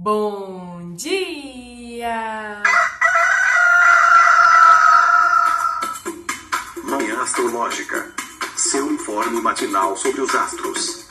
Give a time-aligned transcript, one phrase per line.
[0.00, 2.62] Bom dia!
[6.84, 8.14] Manhã Astrológica.
[8.56, 11.04] Seu informe matinal sobre os astros.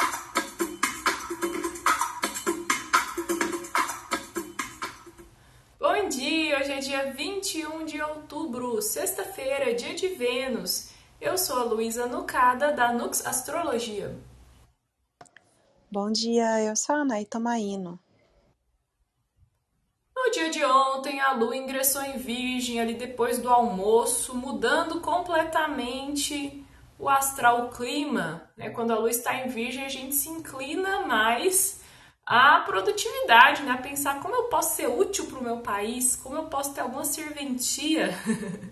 [5.77, 6.57] Bom dia!
[6.57, 10.91] Hoje é dia 21 de outubro, sexta-feira, dia de Vênus.
[11.19, 14.17] Eu sou a Luísa Nucada, da Nux Astrologia.
[15.91, 17.99] Bom dia, eu sou a Anaí Tomaino.
[20.57, 26.65] De ontem, a Lua ingressou em Virgem ali depois do almoço, mudando completamente
[26.97, 28.49] o astral o clima.
[28.57, 28.71] Né?
[28.71, 31.79] Quando a Lua está em Virgem, a gente se inclina mais
[32.25, 33.69] à produtividade, né?
[33.69, 36.81] a pensar como eu posso ser útil para o meu país, como eu posso ter
[36.81, 38.09] alguma serventia.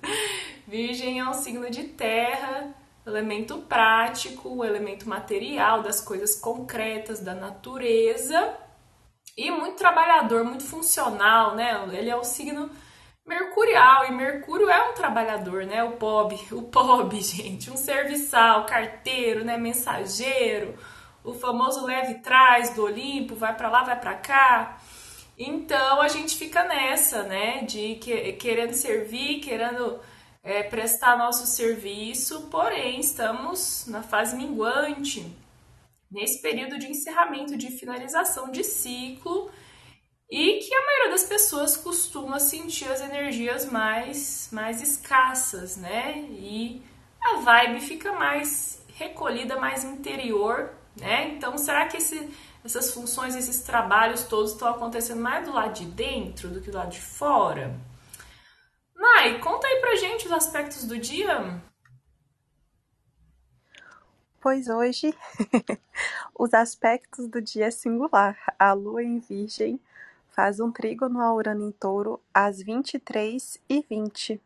[0.67, 2.73] virgem é um signo de terra,
[3.05, 8.64] elemento prático, elemento material das coisas concretas, da natureza
[9.37, 11.87] e muito trabalhador, muito funcional, né?
[11.91, 12.69] Ele é o signo
[13.25, 15.83] mercurial e Mercúrio é um trabalhador, né?
[15.83, 19.57] O pobre, o pobre, gente, um serviçal, carteiro, né?
[19.57, 20.75] Mensageiro,
[21.23, 24.77] o famoso leve trás do Olimpo, vai para lá, vai para cá.
[25.37, 27.63] Então a gente fica nessa, né?
[27.63, 29.99] De que, querendo servir, querendo
[30.43, 35.44] é, prestar nosso serviço, porém estamos na fase minguante
[36.11, 39.51] nesse período de encerramento, de finalização de ciclo,
[40.29, 46.25] e que a maioria das pessoas costuma sentir as energias mais, mais escassas, né?
[46.29, 46.81] E
[47.21, 51.29] a vibe fica mais recolhida, mais interior, né?
[51.29, 52.29] Então, será que esse,
[52.63, 56.77] essas funções, esses trabalhos todos estão acontecendo mais do lado de dentro do que do
[56.77, 57.75] lado de fora?
[58.95, 61.61] Nai, conta aí pra gente os aspectos do dia.
[64.45, 65.11] Pois hoje,
[66.37, 68.37] os aspectos do dia é singular.
[68.59, 69.79] A lua em Virgem
[70.35, 74.39] faz um trígono a Urano em Touro às 23 e 20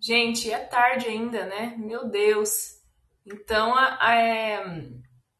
[0.00, 1.74] Gente, é tarde ainda, né?
[1.76, 2.80] Meu Deus.
[3.26, 4.88] Então, a, a, é...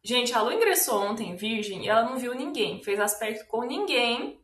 [0.05, 3.63] gente, a lua ingressou ontem em Virgem e ela não viu ninguém, fez aspecto com
[3.63, 4.39] ninguém.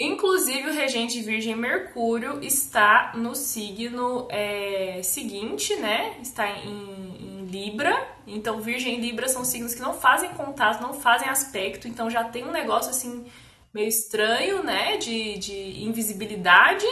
[0.00, 6.16] Inclusive, o regente Virgem Mercúrio está no signo é, seguinte, né?
[6.22, 8.06] Está em, em, Libra.
[8.24, 11.88] Então, Virgem e Libra são signos que não fazem contato, não fazem aspecto.
[11.88, 13.26] Então, já tem um negócio assim
[13.74, 14.98] meio estranho, né?
[14.98, 16.86] De, de invisibilidade,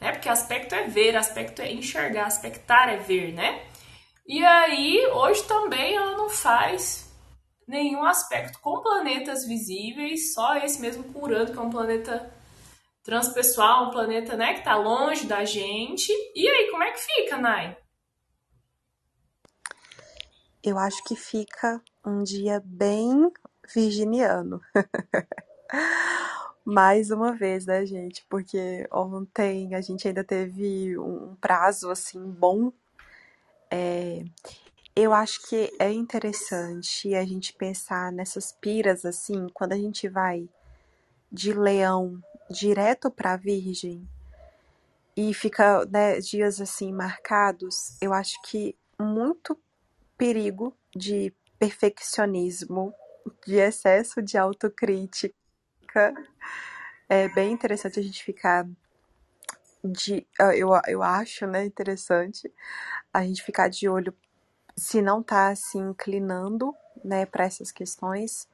[0.00, 0.12] né?
[0.12, 3.62] Porque aspecto é ver, aspecto é enxergar, aspectar é ver, né?
[4.24, 7.10] E aí, hoje também ela não faz
[7.66, 12.41] nenhum aspecto com planetas visíveis, só esse mesmo com Urano, que é um planeta
[13.02, 16.10] transpessoal, um planeta né, que está longe da gente.
[16.34, 17.76] E aí, como é que fica, Nai?
[20.62, 23.30] Eu acho que fica um dia bem
[23.74, 24.60] virginiano.
[26.64, 28.24] Mais uma vez, né, gente?
[28.28, 32.72] Porque ontem a gente ainda teve um prazo assim bom.
[33.68, 34.22] É,
[34.94, 40.48] eu acho que é interessante a gente pensar nessas piras assim, quando a gente vai
[41.32, 44.06] de leão direto para a Virgem
[45.16, 49.58] e fica né, dias assim marcados, eu acho que muito
[50.16, 52.94] perigo de perfeccionismo,
[53.46, 55.34] de excesso de autocrítica.
[57.08, 58.66] É bem interessante a gente ficar
[59.84, 62.50] de eu, eu acho, né, interessante
[63.12, 64.14] a gente ficar de olho
[64.76, 66.74] se não tá se inclinando,
[67.04, 68.48] né, para essas questões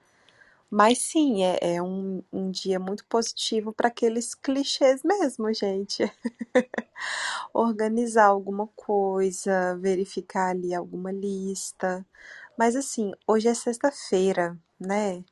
[0.70, 6.04] mas sim, é, é um, um dia muito positivo para aqueles clichês mesmo, gente.
[7.54, 12.06] Organizar alguma coisa, verificar ali alguma lista.
[12.58, 15.24] Mas assim, hoje é sexta-feira, né?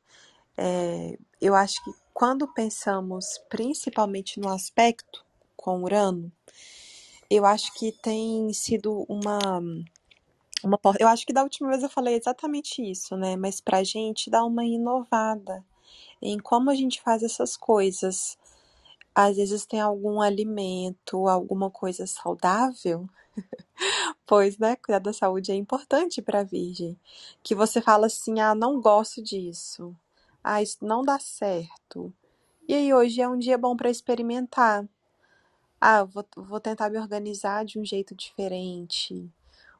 [0.57, 5.23] É, eu acho que quando pensamos principalmente no aspecto
[5.55, 6.31] com Urano,
[7.29, 9.61] eu acho que tem sido uma
[10.63, 11.01] uma porta.
[11.01, 13.35] Eu acho que da última vez eu falei exatamente isso, né?
[13.35, 15.63] Mas pra gente dar uma inovada
[16.21, 18.37] em como a gente faz essas coisas.
[19.15, 23.09] Às vezes tem algum alimento, alguma coisa saudável,
[24.27, 26.97] pois, né, cuidar da saúde é importante para a virgem.
[27.43, 29.95] Que você fala assim: "Ah, não gosto disso.
[30.43, 32.13] Ah, isso não dá certo".
[32.67, 34.87] E aí hoje é um dia bom para experimentar.
[35.81, 39.31] Ah, vou, vou tentar me organizar de um jeito diferente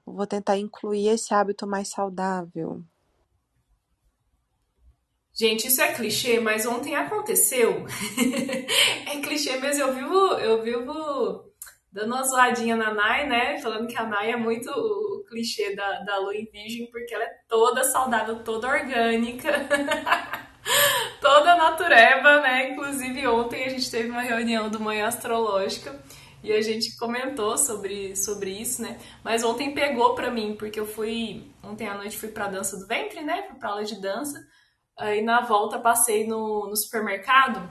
[0.08, 2.82] Vou tentar incluir esse hábito mais saudável.
[5.34, 7.86] Gente, isso é clichê, mas ontem aconteceu.
[9.06, 9.84] é clichê mesmo.
[9.84, 11.54] Eu vivo, eu vivo
[11.92, 13.58] dando uma zoadinha na Nai, né?
[13.60, 17.26] Falando que a Nai é muito o clichê da, da lua em virgem, porque ela
[17.26, 19.52] é toda saudável, toda orgânica.
[21.44, 22.72] da natureba, né?
[22.72, 25.98] Inclusive ontem a gente teve uma reunião do Manhã Astrológica
[26.48, 29.00] e a gente comentou sobre, sobre isso, né?
[29.24, 31.52] Mas ontem pegou pra mim, porque eu fui.
[31.64, 33.44] Ontem à noite fui pra dança do ventre, né?
[33.48, 34.40] Fui pra aula de dança.
[34.98, 37.70] Aí na volta passei no, no supermercado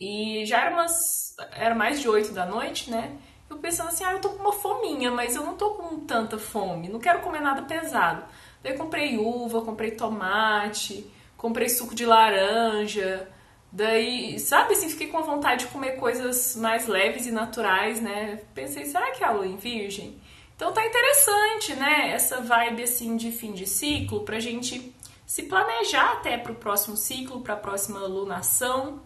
[0.00, 1.34] e já era umas.
[1.52, 3.18] Era mais de 8 da noite, né?
[3.50, 6.38] Eu pensando assim, ah, eu tô com uma fominha, mas eu não tô com tanta
[6.38, 8.24] fome, não quero comer nada pesado.
[8.62, 13.28] Daí comprei uva, comprei tomate, comprei suco de laranja.
[13.70, 18.40] Daí, sabe assim, fiquei com vontade de comer coisas mais leves e naturais, né?
[18.54, 20.20] Pensei, será que é a lua em virgem?
[20.56, 22.10] Então tá interessante, né?
[22.10, 24.94] Essa vibe assim de fim de ciclo pra gente
[25.26, 29.02] se planejar até pro próximo ciclo, pra próxima lunação,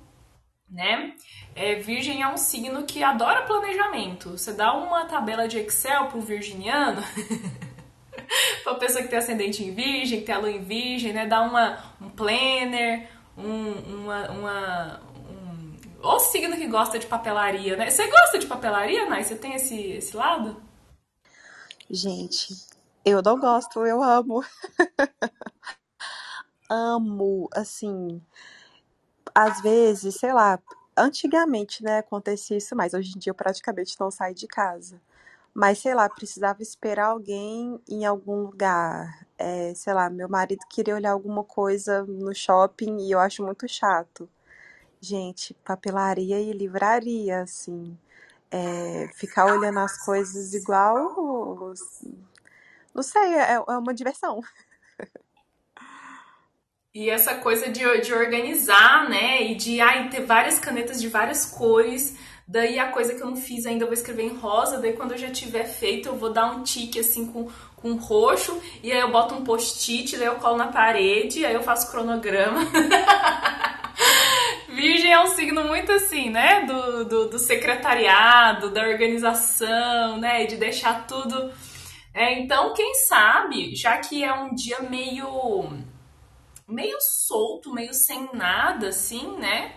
[0.70, 1.12] né?
[1.54, 4.30] É, virgem é um signo que adora planejamento.
[4.30, 7.02] Você dá uma tabela de Excel pro virginiano,
[8.62, 11.26] pra pessoa que tem ascendente em virgem, que tem a lua em virgem, né?
[11.26, 15.76] Dá uma, um planner, um, uma, uma, um...
[16.02, 17.90] Ou signo que gosta de papelaria, né?
[17.90, 19.24] Você gosta de papelaria, Nai?
[19.24, 20.62] Você tem esse, esse lado?
[21.90, 22.54] Gente,
[23.04, 24.44] eu não gosto, eu amo.
[26.70, 28.22] amo, assim
[29.34, 30.58] às vezes, sei lá,
[30.96, 32.94] antigamente, né, acontecia isso mais.
[32.94, 35.00] Hoje em dia eu praticamente não saio de casa.
[35.54, 39.26] Mas, sei lá, precisava esperar alguém em algum lugar.
[39.42, 43.66] É, sei lá, meu marido queria olhar alguma coisa no shopping e eu acho muito
[43.68, 44.28] chato.
[45.00, 47.98] Gente, papelaria e livraria, assim.
[48.50, 51.74] É, ficar olhando as coisas igual.
[52.94, 54.40] Não sei, é, é uma diversão.
[56.94, 59.42] E essa coisa de, de organizar, né?
[59.42, 62.16] E de ai, ter várias canetas de várias cores.
[62.46, 64.78] Daí a coisa que eu não fiz ainda eu vou escrever em rosa.
[64.78, 68.60] Daí quando eu já tiver feito, eu vou dar um tique assim com, com roxo.
[68.82, 71.44] E aí eu boto um post-it, daí eu colo na parede.
[71.44, 72.60] Aí eu faço cronograma.
[74.68, 76.64] Virgem é um signo muito assim, né?
[76.64, 80.46] Do, do, do secretariado, da organização, né?
[80.46, 81.52] De deixar tudo.
[82.14, 85.70] É, então, quem sabe, já que é um dia meio
[86.68, 89.72] meio solto, meio sem nada, assim, né?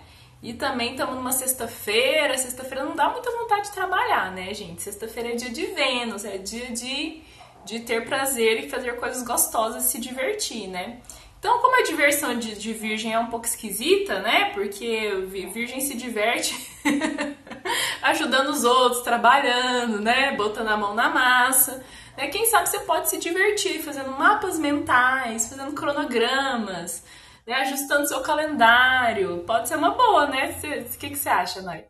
[0.46, 2.38] E também estamos numa sexta-feira.
[2.38, 4.84] Sexta-feira não dá muita vontade de trabalhar, né, gente?
[4.84, 7.24] Sexta-feira é dia de Vênus, é dia de,
[7.66, 11.00] de ter prazer e fazer coisas gostosas, se divertir, né?
[11.40, 14.52] Então, como a diversão de, de virgem é um pouco esquisita, né?
[14.54, 15.16] Porque
[15.52, 16.56] virgem se diverte
[18.04, 20.36] ajudando os outros, trabalhando, né?
[20.36, 21.84] Botando a mão na massa.
[22.16, 22.28] Né?
[22.28, 27.04] Quem sabe você pode se divertir fazendo mapas mentais, fazendo cronogramas,
[27.46, 27.54] né?
[27.54, 29.44] ajustando seu calendário.
[29.46, 30.52] Pode ser uma boa, né?
[30.52, 31.88] O que, que você acha, Nai?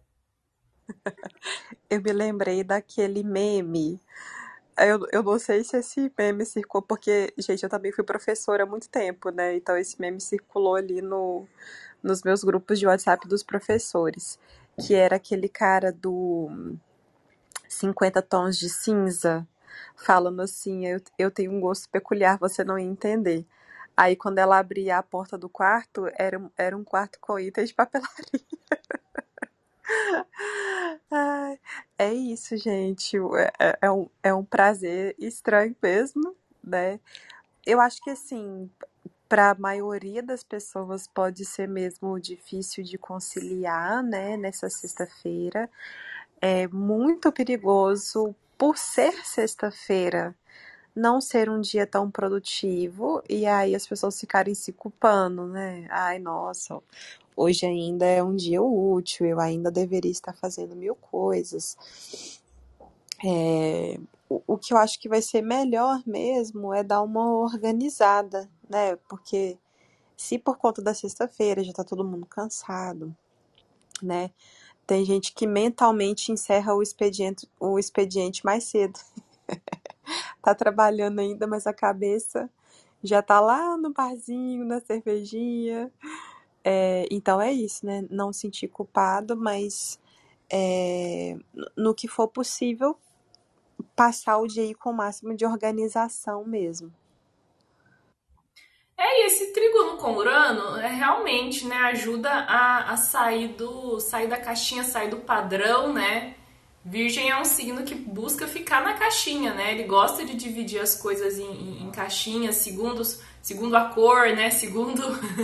[1.89, 3.99] Eu me lembrei daquele meme.
[4.77, 8.65] Eu, eu não sei se esse meme circulou, porque, gente, eu também fui professora há
[8.65, 9.55] muito tempo, né?
[9.55, 11.47] Então esse meme circulou ali no,
[12.03, 14.37] nos meus grupos de WhatsApp dos professores.
[14.85, 16.75] Que era aquele cara do
[17.69, 19.47] 50 tons de cinza
[19.95, 23.45] falando assim: eu, eu tenho um gosto peculiar, você não ia entender.
[23.97, 27.75] Aí, quando ela abria a porta do quarto, era, era um quarto com itens de
[27.75, 28.41] papelaria.
[31.97, 33.17] é isso, gente.
[33.17, 36.99] É, é, é, um, é um prazer estranho mesmo, né?
[37.65, 38.69] Eu acho que, assim,
[39.27, 45.69] para a maioria das pessoas pode ser mesmo difícil de conciliar, né, nessa sexta-feira.
[46.41, 50.35] É muito perigoso por ser sexta-feira,
[50.95, 55.87] não ser um dia tão produtivo e aí as pessoas ficarem se culpando, né?
[55.89, 56.81] Ai, nossa,
[57.35, 61.77] hoje ainda é um dia útil, eu ainda deveria estar fazendo mil coisas.
[63.23, 63.99] É,
[64.29, 68.95] o, o que eu acho que vai ser melhor mesmo é dar uma organizada, né?
[69.09, 69.57] Porque
[70.15, 73.15] se por conta da sexta-feira já tá todo mundo cansado,
[74.01, 74.31] né?
[74.87, 78.99] Tem gente que mentalmente encerra o expediente, o expediente mais cedo.
[80.41, 82.49] tá trabalhando ainda, mas a cabeça
[83.03, 85.91] já tá lá no barzinho, na cervejinha.
[86.63, 88.05] É, então é isso, né?
[88.09, 89.99] Não sentir culpado, mas
[90.51, 91.37] é,
[91.75, 92.97] no que for possível,
[93.95, 96.91] passar o dia com o máximo de organização mesmo.
[98.97, 104.37] É, esse trígono com Urano é, realmente né, ajuda a, a sair, do, sair da
[104.37, 106.35] caixinha, sair do padrão, né?
[106.87, 109.71] Virgem é um signo que busca ficar na caixinha, né?
[109.71, 113.01] Ele gosta de dividir as coisas em, em, em caixinhas, segundo,
[113.41, 114.51] segundo a cor, né?
[114.51, 115.01] Segundo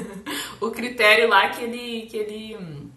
[0.62, 2.92] o critério lá que ele, que ele,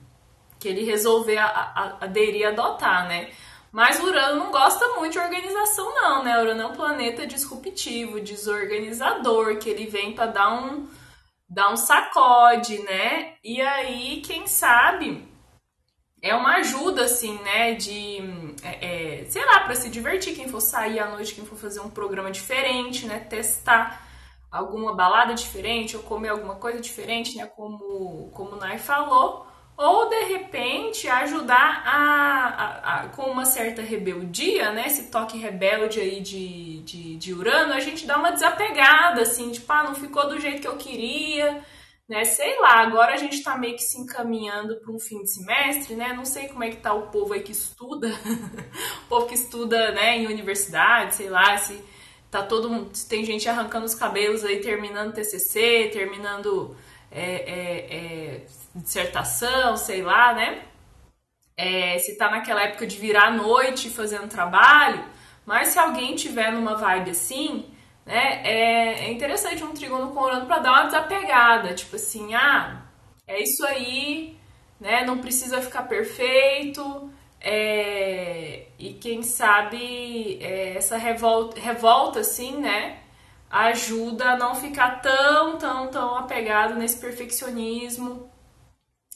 [0.59, 3.31] que ele resolver a, a, aderir, adotar, né?
[3.73, 6.39] Mas Urano não gosta muito de organização, não, né?
[6.39, 10.87] Urano é um planeta disruptivo, desorganizador, que ele vem para dar um
[11.49, 13.37] dá um sacode, né?
[13.43, 15.27] E aí, quem sabe,
[16.25, 17.75] é uma ajuda, assim, né?
[17.75, 18.19] De,
[18.63, 21.81] é, é, sei lá, para se divertir, quem for sair à noite, quem for fazer
[21.81, 23.19] um programa diferente, né?
[23.19, 24.03] Testar
[24.51, 27.47] alguma balada diferente ou comer alguma coisa diferente, né?
[27.47, 33.83] Como, como o Nai falou ou de repente ajudar a, a, a, com uma certa
[33.83, 34.87] rebeldia, né?
[34.87, 39.71] Esse toque rebelde aí de, de, de Urano, a gente dá uma desapegada, assim, tipo,
[39.73, 41.61] ah, não ficou do jeito que eu queria,
[42.09, 42.25] né?
[42.25, 45.95] Sei lá, agora a gente tá meio que se encaminhando para um fim de semestre,
[45.95, 46.13] né?
[46.13, 48.09] Não sei como é que tá o povo aí que estuda,
[49.05, 51.83] o povo que estuda, né, em universidade, sei lá, se
[52.31, 56.77] tá todo mundo, se tem gente arrancando os cabelos aí, terminando TCC, terminando
[57.11, 60.63] é, é, é dissertação, sei lá, né?
[61.57, 65.05] É, se tá naquela época de virar noite fazendo trabalho,
[65.47, 67.73] mas se alguém tiver numa vibe assim,
[68.05, 72.83] né, é, é interessante um trígono com Urano para dar uma desapegada, tipo assim, ah,
[73.27, 74.39] é isso aí,
[74.81, 82.99] né, não precisa ficar perfeito, é, e quem sabe é, essa revolta, revolta, assim, né,
[83.51, 88.29] ajuda a não ficar tão, tão, tão apegado nesse perfeccionismo,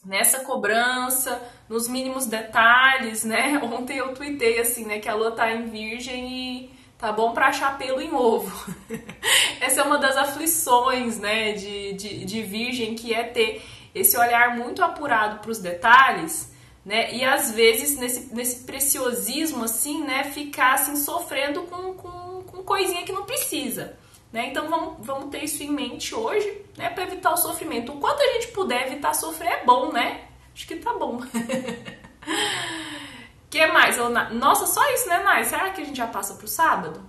[0.04, 3.58] nessa cobrança, nos mínimos detalhes, né?
[3.64, 7.46] Ontem eu tuitei assim, né, que a lua tá em virgem e tá bom para
[7.46, 8.74] achar pelo em ovo.
[9.60, 13.64] Essa é uma das aflições, né, de, de, de virgem, que é ter
[13.94, 16.52] esse olhar muito apurado para os detalhes,
[16.84, 22.62] né, e às vezes nesse, nesse preciosismo, assim, né, ficar assim, sofrendo com, com, com
[22.64, 23.96] coisinha que não precisa.
[24.32, 24.48] Né?
[24.48, 26.90] Então vamos, vamos ter isso em mente hoje, né?
[26.90, 27.92] Para evitar o sofrimento.
[27.92, 30.20] O quanto a gente puder evitar sofrer é bom, né?
[30.54, 31.20] Acho que tá bom.
[33.50, 33.96] que mais?
[34.32, 35.44] Nossa, só isso, né, Nai?
[35.44, 37.02] Será que a gente já passa pro sábado?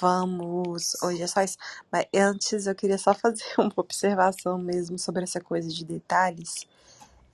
[0.00, 1.58] Vamos, hoje é só isso.
[1.90, 6.66] Mas antes eu queria só fazer uma observação mesmo sobre essa coisa de detalhes.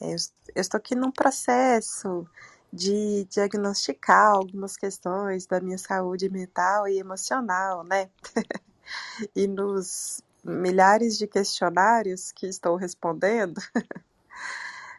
[0.00, 0.16] É, eu,
[0.54, 2.26] eu estou aqui num processo
[2.72, 8.10] de diagnosticar algumas questões da minha saúde mental e emocional, né?
[9.34, 13.60] e nos milhares de questionários que estou respondendo,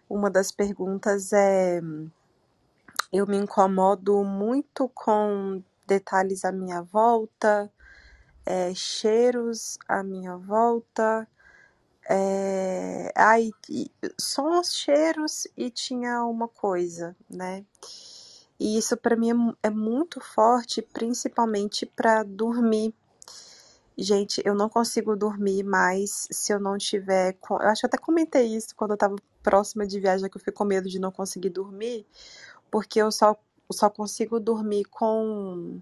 [0.10, 1.82] uma das perguntas é:
[3.12, 7.72] eu me incomodo muito com detalhes à minha volta,
[8.46, 11.28] é, cheiros à minha volta,
[12.10, 13.52] é, ai,
[14.20, 17.66] sons, cheiros e tinha uma coisa, né?
[18.60, 19.32] E isso para mim
[19.64, 22.94] é, é muito forte, principalmente para dormir.
[23.98, 27.38] Gente, eu não consigo dormir mais se eu não tiver.
[27.50, 30.54] Eu acho que até comentei isso quando eu tava próxima de viagem, que eu fiquei
[30.54, 32.06] com medo de não conseguir dormir,
[32.70, 33.38] porque eu só,
[33.72, 35.80] só consigo dormir com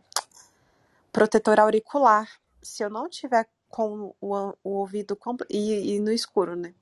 [1.11, 2.29] protetor auricular.
[2.61, 5.17] Se eu não tiver com o, o ouvido
[5.49, 6.73] e, e no escuro, né?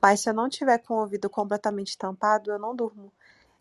[0.00, 3.10] Mas se eu não tiver com o ouvido completamente tampado, eu não durmo.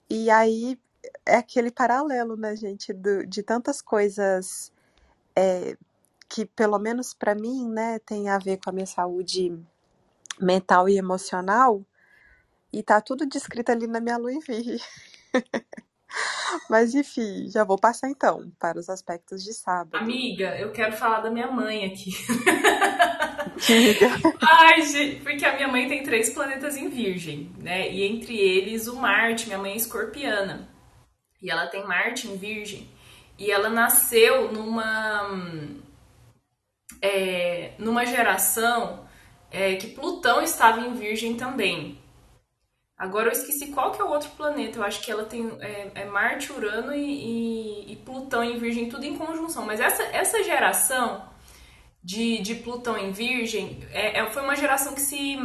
[0.10, 0.78] E aí
[1.26, 4.72] é aquele paralelo, né, gente, do, de tantas coisas
[5.36, 5.78] é,
[6.32, 9.54] que, pelo menos para mim, né, tem a ver com a minha saúde
[10.40, 11.86] mental e emocional.
[12.72, 14.80] E tá tudo descrito ali na minha lua em virgem.
[16.70, 19.96] Mas enfim, já vou passar então para os aspectos de sábado.
[19.96, 22.12] Amiga, eu quero falar da minha mãe aqui.
[24.42, 27.92] Ai, gente, porque a minha mãe tem três planetas em Virgem, né?
[27.92, 30.70] E entre eles o Marte, minha mãe é escorpiana.
[31.42, 32.88] E ela tem Marte em Virgem.
[33.38, 35.30] E ela nasceu numa.
[37.02, 39.06] É, numa geração
[39.52, 42.00] é, que Plutão estava em Virgem também.
[42.98, 44.78] Agora eu esqueci qual que é o outro planeta.
[44.78, 48.90] Eu acho que ela tem é, é Marte, Urano e, e, e, Plutão em Virgem,
[48.90, 49.66] tudo em conjunção.
[49.66, 51.28] Mas essa, essa geração
[52.04, 55.36] de, de Plutão em Virgem é, é, foi uma geração que se,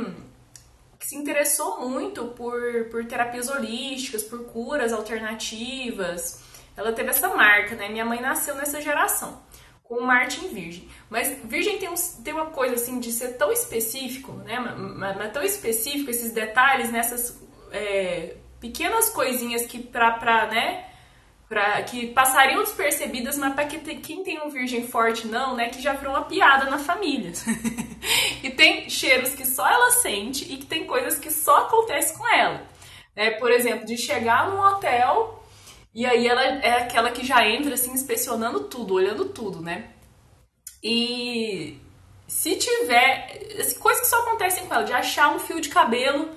[0.99, 2.61] que se interessou muito por,
[2.91, 6.45] por terapias holísticas, por curas alternativas.
[6.77, 7.89] Ela teve essa marca, né?
[7.89, 9.46] Minha mãe nasceu nessa geração
[9.89, 10.89] com Marte em Virgem.
[11.09, 14.59] Mas Virgem tem, um, tem uma coisa assim de ser tão específico, né?
[14.59, 17.41] Mas, mas tão específico esses detalhes nessas
[17.73, 20.85] é, pequenas coisinhas que pra, pra né?
[21.49, 25.69] Pra, que passariam despercebidas, mas para que quem tem um virgem forte não, né?
[25.69, 27.31] Que já virou uma piada na família.
[28.43, 32.29] e tem cheiros que só ela sente e que tem coisas que só acontecem com
[32.35, 32.63] ela.
[33.15, 35.36] É, por exemplo, de chegar num hotel
[35.97, 39.93] e aí ela é aquela que já entra assim inspecionando tudo, olhando tudo, né?
[40.85, 41.81] E
[42.29, 46.29] se tiver assim, coisas que só acontecem com ela, de achar um fio de cabelo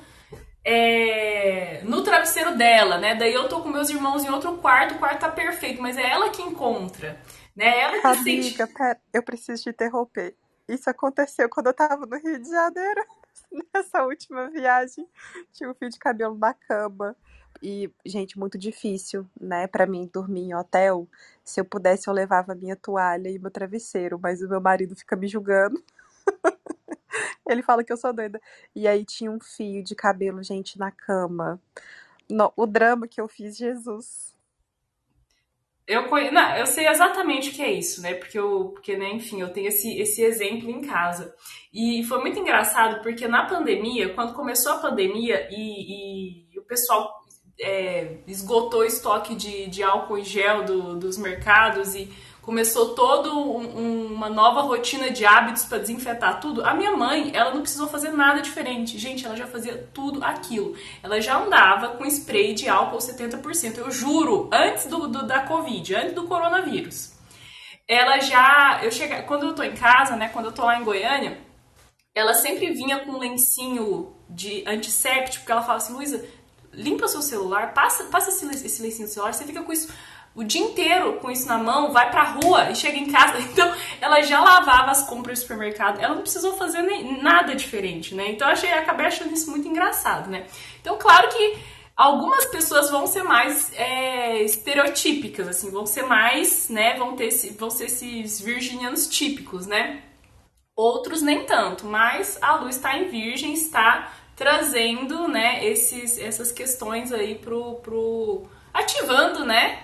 [0.64, 3.16] é, no travesseiro dela, né?
[3.16, 6.10] Daí eu tô com meus irmãos em outro quarto, o quarto tá perfeito, mas é
[6.10, 7.20] ela que encontra,
[7.54, 7.82] né?
[7.82, 8.74] Ela que Amiga, sente...
[8.74, 10.38] pera, eu preciso te interromper.
[10.70, 13.06] isso aconteceu quando eu tava no Rio de Janeiro.
[13.76, 15.06] Nessa última viagem,
[15.52, 17.14] tinha um fio de cabelo na cama.
[17.62, 21.08] E, gente, muito difícil, né, para mim dormir em hotel.
[21.44, 25.16] Se eu pudesse, eu levava minha toalha e meu travesseiro, mas o meu marido fica
[25.16, 25.84] me julgando.
[27.48, 28.40] Ele fala que eu sou doida.
[28.76, 31.60] E aí tinha um fio de cabelo, gente, na cama.
[32.30, 34.34] No, o drama que eu fiz, Jesus.
[35.88, 36.08] Eu.
[36.32, 38.14] Não, eu sei exatamente o que é isso, né?
[38.14, 41.36] Porque, eu, porque né, enfim, eu tenho esse, esse exemplo em casa.
[41.74, 47.19] E foi muito engraçado porque na pandemia, quando começou a pandemia e, e o pessoal
[47.60, 52.10] é, esgotou o estoque de, de álcool em gel do, dos mercados e
[52.42, 56.66] começou toda um, uma nova rotina de hábitos para desinfetar tudo.
[56.66, 58.98] A minha mãe, ela não precisou fazer nada diferente.
[58.98, 60.76] Gente, ela já fazia tudo aquilo.
[61.04, 63.78] Ela já andava com spray de álcool 70%.
[63.78, 67.14] Eu juro, antes do, do da Covid, antes do coronavírus.
[67.88, 68.80] Ela já.
[68.84, 70.30] Eu chega, quando eu tô em casa, né?
[70.30, 71.38] Quando eu tô lá em Goiânia,
[72.16, 76.24] ela sempre vinha com um lencinho de antisséptico, porque ela fala assim, Luísa,
[76.74, 79.90] limpa seu celular, passa, passa esse, esse lencinho no celular, você fica com isso
[80.36, 83.40] o dia inteiro com isso na mão, vai pra rua e chega em casa.
[83.50, 88.16] Então, ela já lavava as compras do supermercado, ela não precisou fazer nem, nada diferente,
[88.16, 88.32] né?
[88.32, 90.46] Então, eu achei, acabei achando isso muito engraçado, né?
[90.80, 91.58] Então, claro que
[91.96, 96.96] algumas pessoas vão ser mais é, estereotípicas, assim, vão ser mais, né?
[96.96, 100.04] Vão, ter, vão ser esses virginianos típicos, né?
[100.76, 107.12] Outros nem tanto, mas a luz está em virgem, está trazendo, né, esses, essas questões
[107.12, 109.80] aí pro, pro ativando, né,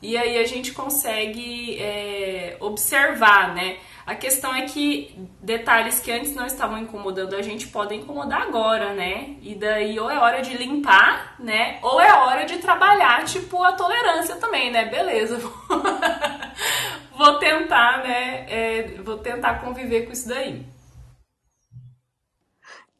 [0.00, 3.76] e aí a gente consegue é, observar, né?
[4.06, 8.94] A questão é que detalhes que antes não estavam incomodando a gente podem incomodar agora,
[8.94, 9.36] né?
[9.42, 11.78] E daí ou é hora de limpar, né?
[11.82, 14.86] Ou é hora de trabalhar, tipo, a tolerância também, né?
[14.86, 15.38] Beleza.
[17.14, 18.46] vou tentar, né?
[18.48, 20.64] É, vou tentar conviver com isso daí.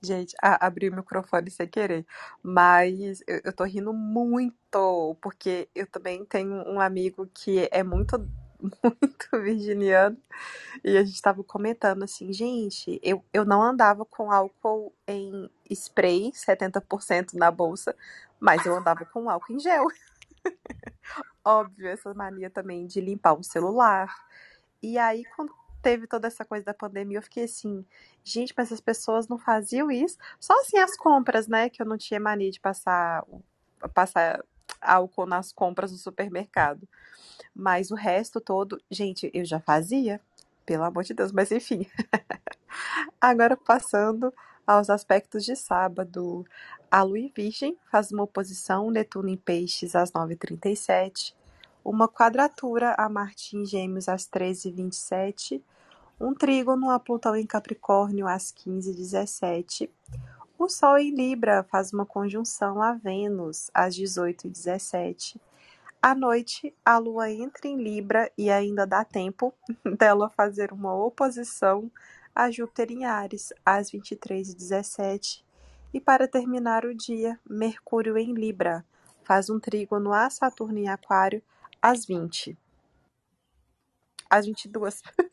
[0.03, 2.07] Gente, ah, abri o microfone sem querer,
[2.43, 8.19] mas eu, eu tô rindo muito, porque eu também tenho um amigo que é muito,
[8.83, 10.17] muito virginiano,
[10.85, 16.33] e a gente tava comentando assim, gente, eu, eu não andava com álcool em spray,
[16.35, 17.95] 70% na bolsa,
[18.41, 19.87] mas eu andava com álcool em gel.
[21.45, 24.15] Óbvio, essa mania também de limpar um celular.
[24.83, 27.85] E aí, quando teve toda essa coisa da pandemia, eu fiquei assim,
[28.23, 30.17] gente, mas as pessoas não faziam isso.
[30.39, 31.69] Só assim as compras, né?
[31.69, 33.25] Que eu não tinha mania de passar,
[33.95, 34.45] passar
[34.81, 36.89] álcool nas compras do supermercado.
[37.55, 40.21] Mas o resto todo, gente, eu já fazia,
[40.65, 41.87] pelo amor de Deus, mas enfim.
[43.21, 44.33] Agora passando
[44.67, 46.47] aos aspectos de sábado.
[46.91, 51.35] A Lua Virgem faz uma oposição Netuno em Peixes às 9h37,
[51.85, 55.63] uma quadratura a Marte em Gêmeos às 13h27,
[56.21, 59.89] um trígono a Plutão em Capricórnio às 15h17,
[60.59, 65.41] o Sol em Libra faz uma conjunção a Vênus às 18h17.
[66.03, 69.55] À noite, a Lua entra em Libra e ainda dá tempo
[69.99, 71.91] dela fazer uma oposição
[72.35, 75.43] a Júpiter em Ares às 23h17.
[75.95, 78.85] E para terminar o dia, Mercúrio em Libra
[79.25, 81.43] faz um trígono a Saturno em Aquário
[81.81, 82.57] às 20.
[84.29, 85.03] Às 22.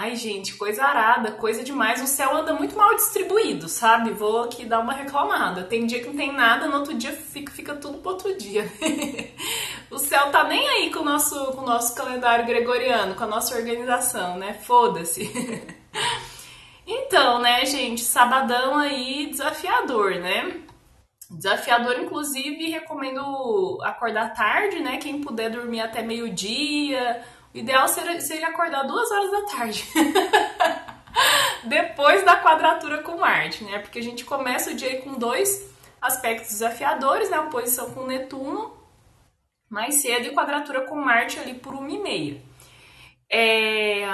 [0.00, 2.00] Ai, gente, coisa arada, coisa demais.
[2.00, 4.12] O céu anda muito mal distribuído, sabe?
[4.12, 5.64] Vou aqui dar uma reclamada.
[5.64, 8.70] Tem dia que não tem nada, no outro dia fica, fica tudo pro outro dia.
[9.90, 13.26] o céu tá nem aí com o, nosso, com o nosso calendário gregoriano, com a
[13.26, 14.54] nossa organização, né?
[14.54, 15.28] Foda-se.
[16.86, 20.60] então, né, gente, sabadão aí desafiador, né?
[21.28, 24.98] Desafiador, inclusive, recomendo acordar tarde, né?
[24.98, 27.20] Quem puder dormir até meio-dia.
[27.58, 29.84] Ideal seria, seria acordar duas horas da tarde.
[31.64, 33.78] Depois da quadratura com Marte, né?
[33.78, 35.68] Porque a gente começa o dia com dois
[36.00, 37.40] aspectos desafiadores, né?
[37.40, 38.78] Oposição com Netuno
[39.68, 42.42] mais cedo e quadratura com Marte ali por uma e meia.
[43.30, 44.06] É...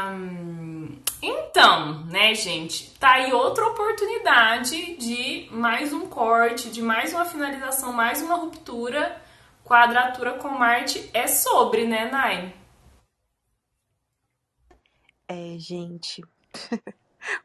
[1.22, 7.92] Então, né, gente, tá aí outra oportunidade de mais um corte, de mais uma finalização,
[7.92, 9.22] mais uma ruptura.
[9.64, 12.52] Quadratura com Marte é sobre, né, Nai?
[15.34, 16.22] É, gente.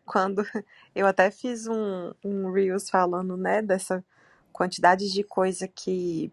[0.05, 0.45] Quando
[0.93, 4.05] eu até fiz um, um Reels falando, né, dessa
[4.53, 6.31] quantidade de coisa que,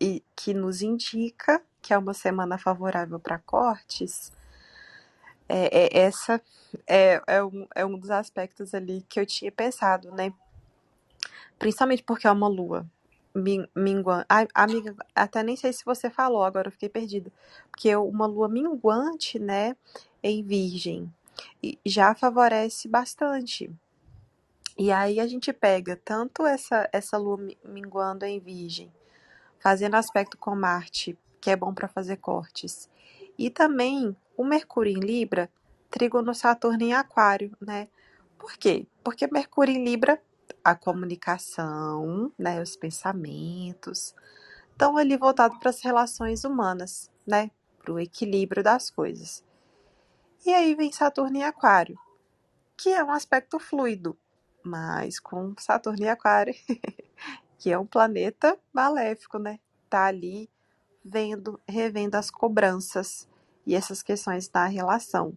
[0.00, 4.32] e, que nos indica que é uma semana favorável para cortes
[5.48, 6.40] é, é, essa
[6.86, 10.32] é, é, um, é um dos aspectos ali que eu tinha pensado, né?
[11.58, 12.86] Principalmente porque é uma lua.
[13.34, 14.26] Minguante.
[14.54, 17.32] amiga, até nem sei se você falou, agora eu fiquei perdida.
[17.70, 19.76] Porque uma lua minguante, né,
[20.22, 21.12] em Virgem,
[21.84, 23.70] já favorece bastante.
[24.78, 28.92] E aí a gente pega tanto essa, essa lua minguando em Virgem,
[29.58, 32.88] fazendo aspecto com Marte, que é bom para fazer cortes,
[33.38, 35.50] e também o Mercúrio em Libra,
[36.24, 37.88] no Saturno em Aquário, né?
[38.38, 38.86] Por quê?
[39.04, 40.20] Porque Mercúrio em Libra
[40.64, 44.14] a comunicação, né, os pensamentos,
[44.70, 49.44] estão ali voltados para as relações humanas, né, para o equilíbrio das coisas.
[50.44, 51.98] E aí vem Saturno em Aquário,
[52.76, 54.18] que é um aspecto fluido,
[54.64, 56.54] mas com Saturno em Aquário,
[57.58, 59.60] que é um planeta maléfico, né?
[59.88, 60.50] Tá ali
[61.04, 63.28] vendo, revendo as cobranças
[63.66, 65.36] e essas questões da relação.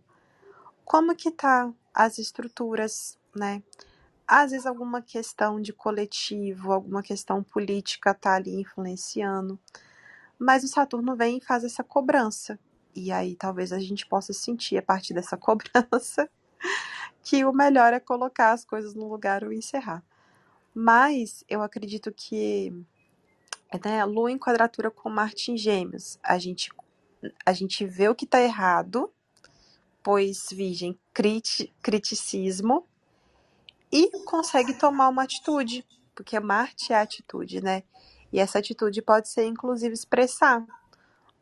[0.83, 3.61] Como que tá as estruturas, né?
[4.27, 9.59] Às vezes alguma questão de coletivo, alguma questão política está ali influenciando.
[10.37, 12.59] Mas o Saturno vem e faz essa cobrança.
[12.95, 16.29] E aí talvez a gente possa sentir a partir dessa cobrança
[17.21, 20.03] que o melhor é colocar as coisas no lugar ou encerrar.
[20.73, 22.73] Mas eu acredito que
[23.83, 26.69] né, a Lua em quadratura com Marte em Gêmeos, a gente,
[27.45, 29.11] a gente vê o que está errado,
[30.03, 32.87] pois Virgem, criti, criticismo,
[33.95, 37.83] e consegue tomar uma atitude, porque Marte é atitude, né?
[38.31, 40.65] E essa atitude pode ser, inclusive, expressar: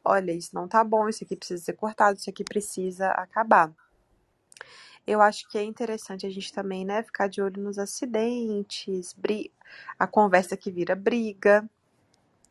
[0.05, 3.73] olha, isso não tá bom, isso aqui precisa ser cortado, isso aqui precisa acabar.
[5.05, 9.15] Eu acho que é interessante a gente também, né, ficar de olho nos acidentes,
[9.97, 11.67] a conversa que vira briga,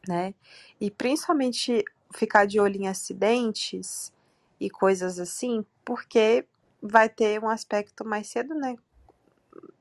[0.09, 0.35] né?
[0.81, 4.13] E principalmente ficar de olho em acidentes
[4.59, 6.45] e coisas assim, porque
[6.83, 8.77] vai ter um aspecto mais cedo, né?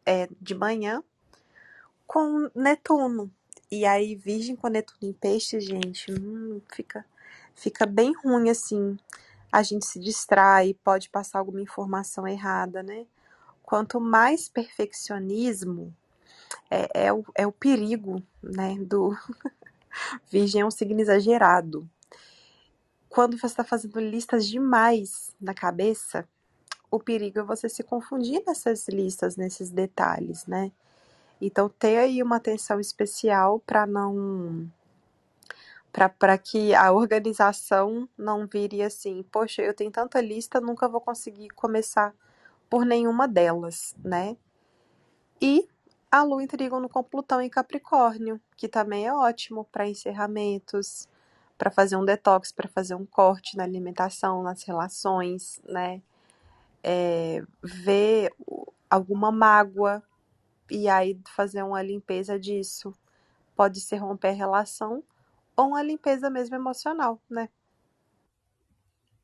[0.05, 1.03] É, de manhã
[2.07, 3.31] com Netuno.
[3.71, 7.05] E aí, Virgem com Netuno em peixe, gente, hum, fica,
[7.55, 8.97] fica bem ruim assim.
[9.51, 13.05] A gente se distrai, pode passar alguma informação errada, né?
[13.63, 15.95] Quanto mais perfeccionismo,
[16.69, 18.75] é, é, o, é o perigo, né?
[18.79, 19.17] Do.
[20.29, 21.89] Virgem é um signo exagerado.
[23.07, 26.27] Quando você está fazendo listas demais na cabeça,
[26.91, 30.71] o perigo é você se confundir nessas listas, nesses detalhes, né?
[31.41, 34.69] Então, ter aí uma atenção especial para não.
[36.19, 41.49] para que a organização não vire assim, poxa, eu tenho tanta lista, nunca vou conseguir
[41.49, 42.13] começar
[42.69, 44.37] por nenhuma delas, né?
[45.41, 45.67] E
[46.11, 51.07] a Lua em Trígono com Plutão em Capricórnio, que também é ótimo para encerramentos,
[51.57, 56.01] para fazer um detox, para fazer um corte na alimentação, nas relações, né?
[56.83, 58.33] É, ver
[58.89, 60.03] alguma mágoa
[60.69, 62.93] e aí fazer uma limpeza disso.
[63.55, 65.03] Pode ser romper a relação
[65.55, 67.49] ou uma limpeza mesmo emocional, né?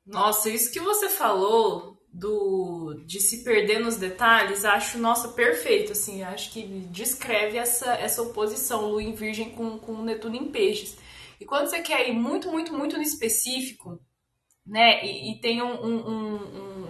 [0.05, 6.23] Nossa, isso que você falou do de se perder nos detalhes, acho, nossa, perfeito, assim,
[6.23, 10.97] acho que descreve essa, essa oposição Lua em Virgem com, com Netuno em Peixes.
[11.39, 13.99] E quando você quer ir muito, muito, muito no específico,
[14.65, 16.35] né, e, e tem um, um, um,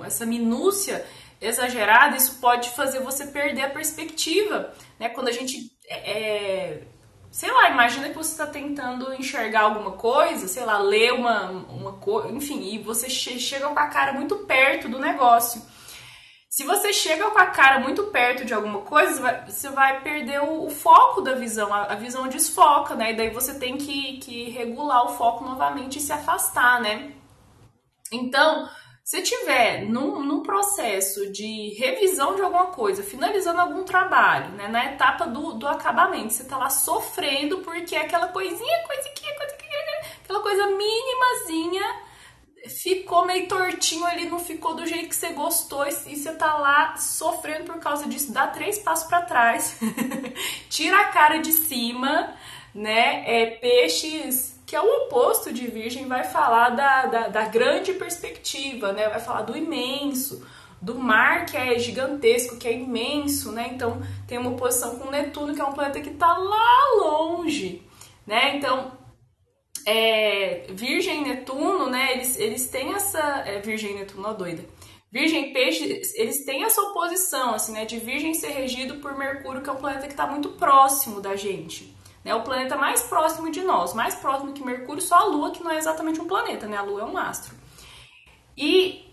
[0.03, 1.05] essa minúcia
[1.39, 5.09] exagerada, isso pode fazer você perder a perspectiva, né?
[5.09, 6.83] Quando a gente é, é
[7.31, 11.93] sei lá, imagina que você está tentando enxergar alguma coisa, sei lá, ler uma, uma
[11.93, 15.61] coisa, enfim, e você che chega com a cara muito perto do negócio.
[16.49, 20.65] Se você chega com a cara muito perto de alguma coisa, você vai perder o,
[20.65, 23.11] o foco da visão, a, a, visão desfoca, né?
[23.11, 27.11] E daí você tem que, que regular o foco novamente e se afastar, né?
[28.11, 28.67] Então,
[29.07, 34.83] se tiver num, num, processo de revisão de alguma coisa, finalizando algum trabalho, né, na
[34.83, 40.67] etapa do, do acabamento, você tá lá sofrendo porque aquela coisinha, coisinha, coisinha, aquela coisa
[40.67, 42.01] mínimazinha
[42.67, 46.57] ficou meio tortinho ali, não ficou do jeito que você gostou e, e você tá
[46.57, 49.79] lá sofrendo por causa disso, dá três passos para trás,
[50.69, 52.35] tira a cara de cima,
[52.75, 57.93] né, é, peixes que é o oposto de Virgem, vai falar da, da, da, grande
[57.93, 59.07] perspectiva, né?
[59.07, 60.45] Vai falar do imenso,
[60.81, 63.71] do mar que é gigantesco, que é imenso, né?
[63.73, 67.81] Então tem uma oposição com Netuno, que é um planeta que está lá longe,
[68.27, 68.57] né?
[68.57, 68.91] Então
[69.85, 72.11] é, Virgem Netuno, né?
[72.11, 73.19] Eles, eles têm essa.
[73.45, 74.65] É, Virgem Netuno, ó, doida.
[75.09, 77.85] Virgem Peixe, eles têm essa oposição, assim, né?
[77.85, 81.37] De Virgem ser regido por Mercúrio, que é um planeta que está muito próximo da
[81.37, 81.95] gente.
[82.27, 85.63] É o planeta mais próximo de nós, mais próximo que Mercúrio, só a Lua, que
[85.63, 86.77] não é exatamente um planeta, né?
[86.77, 87.55] A Lua é um astro.
[88.57, 89.05] E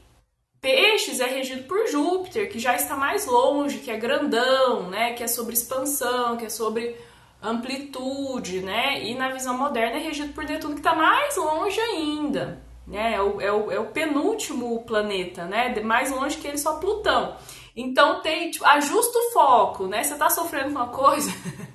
[0.61, 5.13] Peixes é regido por Júpiter, que já está mais longe, que é grandão, né?
[5.13, 6.97] Que é sobre expansão, que é sobre
[7.43, 9.05] amplitude, né?
[9.05, 13.15] E na visão moderna é regido por Netuno que está mais longe ainda, né?
[13.15, 15.79] É o, é o, é o penúltimo planeta, né?
[15.81, 17.37] Mais longe que ele só Plutão.
[17.77, 20.03] Então tem, tipo, ajusta o foco, né?
[20.03, 21.31] Você tá sofrendo com uma coisa,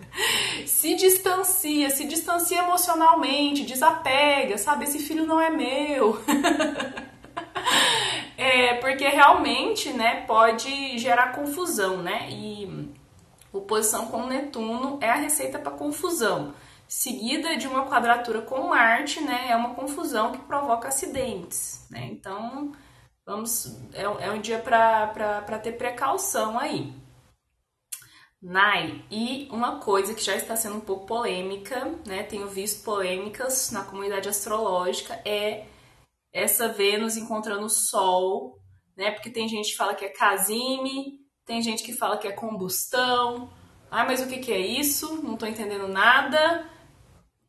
[0.66, 4.86] se distancia, se distancia emocionalmente, desapega, sabe?
[4.86, 6.20] Esse filho não é meu.
[8.38, 12.28] é, porque realmente, né, pode gerar confusão, né?
[12.30, 12.90] E
[13.52, 16.54] oposição com Netuno é a receita para confusão.
[16.88, 22.08] Seguida de uma quadratura com Marte, né, é uma confusão que provoca acidentes, né?
[22.12, 22.72] Então,
[23.26, 26.94] vamos é, é um dia para ter precaução aí.
[28.42, 32.24] Nai, e uma coisa que já está sendo um pouco polêmica, né?
[32.24, 35.66] Tenho visto polêmicas na comunidade astrológica, é
[36.32, 38.58] essa Vênus encontrando o Sol,
[38.96, 39.12] né?
[39.12, 43.50] Porque tem gente que fala que é casime, tem gente que fala que é combustão.
[43.92, 45.22] Ah, mas o que, que é isso?
[45.22, 46.66] Não estou entendendo nada.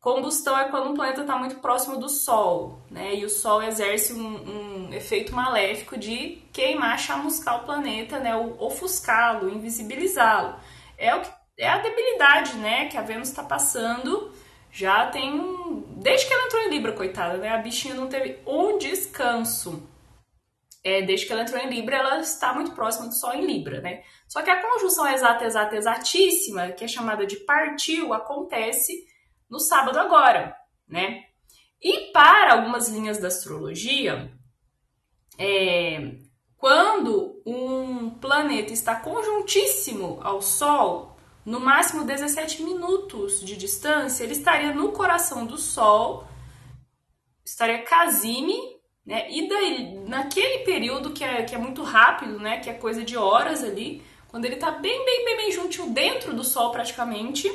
[0.01, 3.15] Combustão é quando um planeta está muito próximo do Sol, né?
[3.15, 8.35] E o Sol exerce um, um efeito maléfico de queimar, chamuscar o planeta, né?
[8.35, 10.55] Ofuscá-lo, invisibilizá-lo.
[11.01, 12.87] É, o que, é a debilidade, né?
[12.87, 14.31] Que a Vênus está passando.
[14.71, 15.83] Já tem.
[15.97, 17.49] Desde que ela entrou em Libra, coitada, né?
[17.49, 19.89] A bichinha não teve um descanso.
[20.83, 23.81] É, desde que ela entrou em Libra, ela está muito próxima do Sol em Libra,
[23.81, 24.03] né?
[24.27, 29.05] Só que a conjunção exata, exata, exatíssima, que é chamada de partiu, acontece
[29.49, 30.55] no sábado agora,
[30.87, 31.23] né?
[31.81, 34.31] E para algumas linhas da astrologia,
[35.37, 36.15] é,
[36.61, 44.71] quando um planeta está conjuntíssimo ao Sol, no máximo 17 minutos de distância, ele estaria
[44.71, 46.27] no coração do Sol,
[47.43, 48.55] estaria casime,
[49.03, 49.25] né?
[49.31, 52.59] E daí, naquele período que é, que é muito rápido, né?
[52.59, 56.31] Que é coisa de horas ali, quando ele está bem, bem, bem, bem juntinho dentro
[56.31, 57.51] do Sol praticamente,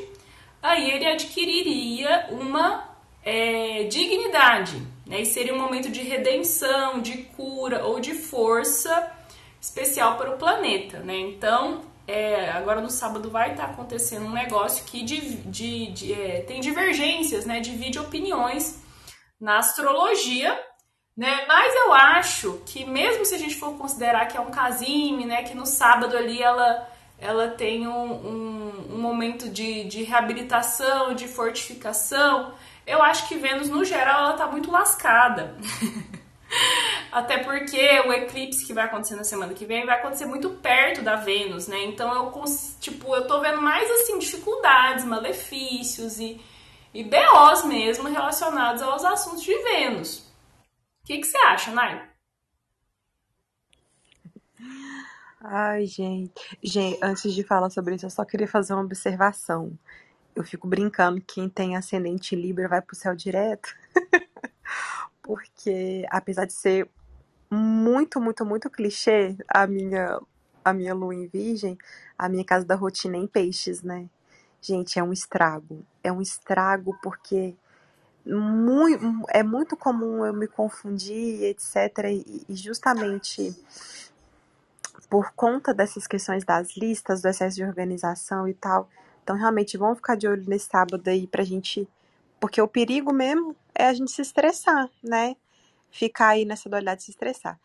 [0.61, 2.91] aí ele adquiriria uma
[3.23, 5.23] é, dignidade, né?
[5.23, 9.13] E seria um momento de redenção, de cura ou de força
[9.61, 11.17] especial para o planeta, né?
[11.17, 16.13] Então, é, agora no sábado vai estar tá acontecendo um negócio que de, de, de,
[16.13, 17.61] é, tem divergências, né?
[17.61, 18.81] Divide opiniões
[19.41, 20.59] na astrologia,
[21.17, 21.45] né?
[21.47, 25.43] Mas eu acho que mesmo se a gente for considerar que é um casime, né?
[25.43, 26.89] Que no sábado ali ela,
[27.19, 32.55] ela tem um, um, um momento de, de reabilitação, de fortificação,
[32.87, 35.57] eu acho que Vênus, no geral, ela tá muito lascada.
[37.11, 41.03] Até porque o eclipse que vai acontecer na semana que vem vai acontecer muito perto
[41.03, 41.85] da Vênus, né?
[41.85, 42.45] Então eu
[42.81, 46.41] tipo, eu tô vendo mais assim dificuldades, malefícios e,
[46.95, 50.19] e BOs mesmo relacionados aos assuntos de Vênus.
[51.03, 52.09] O que, que você acha, Nai?
[55.41, 56.59] Ai, gente.
[56.63, 59.77] Gente, antes de falar sobre isso, eu só queria fazer uma observação.
[60.37, 63.75] Eu fico brincando que quem tem ascendente Libra vai pro céu direto.
[65.23, 66.89] Porque, apesar de ser
[67.51, 70.21] muito, muito, muito clichê a minha,
[70.63, 71.79] a minha lua em virgem,
[72.19, 74.09] a minha casa da rotina é em peixes, né?
[74.61, 75.85] Gente, é um estrago.
[76.05, 77.57] É um estrago porque
[78.27, 82.11] muito, é muito comum eu me confundir, etc.
[82.11, 83.57] E, e justamente
[85.09, 88.89] por conta dessas questões das listas, do excesso de organização e tal.
[89.27, 91.89] Então, realmente, vamos ficar de olho nesse sábado aí pra gente.
[92.39, 95.35] Porque o perigo mesmo é a gente se estressar, né?
[95.91, 97.59] ficar aí nessa dualidade de se estressar.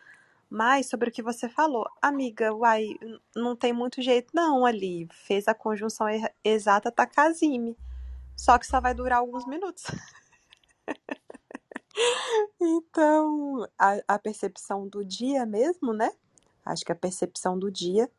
[0.50, 2.96] Mas sobre o que você falou, amiga, uai,
[3.36, 5.08] não tem muito jeito não ali.
[5.12, 6.08] Fez a conjunção
[6.44, 7.78] exata, tá casime.
[8.36, 9.84] Só que só vai durar alguns minutos.
[12.60, 16.12] então, a, a percepção do dia mesmo, né?
[16.66, 18.10] Acho que a percepção do dia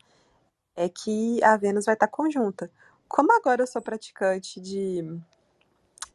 [0.76, 2.70] é que a Vênus vai estar tá conjunta.
[3.12, 5.04] Como agora eu sou praticante de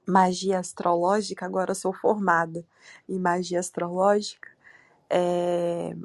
[0.04, 2.66] magia astrológica, agora sou formada
[3.08, 4.50] em magia astrológica,
[5.08, 5.96] é,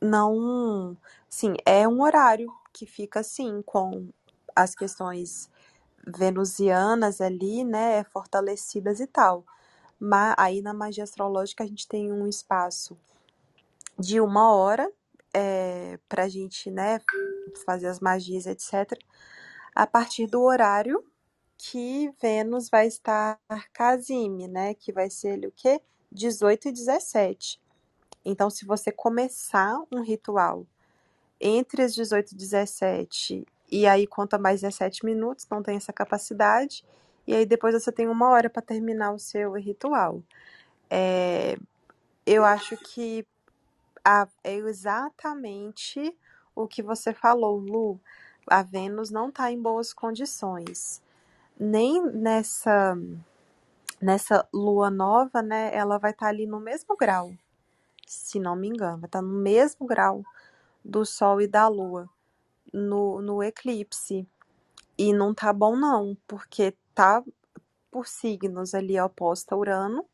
[0.00, 0.96] não,
[1.28, 4.08] sim, é um horário que fica assim com
[4.56, 5.48] as questões
[6.04, 9.44] venusianas ali, né, fortalecidas e tal.
[10.00, 12.98] Mas aí na magia astrológica a gente tem um espaço
[13.96, 14.90] de uma hora
[15.32, 17.00] é, para a gente, né,
[17.64, 18.98] fazer as magias, etc.
[19.74, 21.04] A partir do horário
[21.56, 23.38] que Vênus vai estar
[23.72, 24.74] casime, né?
[24.74, 25.80] Que vai ser ele o quê?
[26.12, 27.60] 18 e 17.
[28.24, 30.66] Então, se você começar um ritual
[31.40, 36.84] entre as 18 e 17 e aí conta mais 17 minutos, não tem essa capacidade,
[37.26, 40.22] e aí depois você tem uma hora para terminar o seu ritual.
[40.88, 41.56] É,
[42.26, 43.26] eu acho que
[44.04, 46.16] a, é exatamente
[46.54, 48.00] o que você falou, Lu.
[48.48, 51.02] A Vênus não está em boas condições
[51.58, 52.96] nem nessa
[54.00, 57.32] nessa lua nova, né, ela vai estar tá ali no mesmo grau,
[58.06, 60.22] se não me engano, vai estar tá no mesmo grau
[60.84, 62.08] do Sol e da Lua
[62.70, 64.28] no, no eclipse.
[64.98, 67.24] E não tá bom não, porque tá
[67.90, 70.04] por signos ali oposta Urano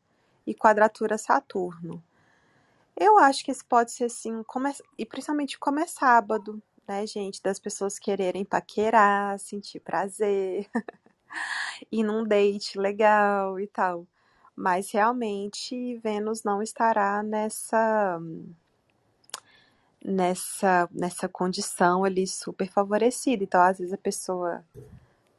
[0.47, 2.01] e quadratura Saturno.
[2.95, 4.71] Eu acho que esse pode ser assim, come...
[4.97, 7.41] e principalmente como é sábado, né, gente?
[7.41, 10.69] Das pessoas quererem paquerar, sentir prazer,
[11.89, 14.05] ir num date legal e tal.
[14.53, 18.19] Mas realmente Vênus não estará nessa
[20.03, 23.43] nessa nessa condição ali super favorecida.
[23.43, 24.65] Então, às vezes a pessoa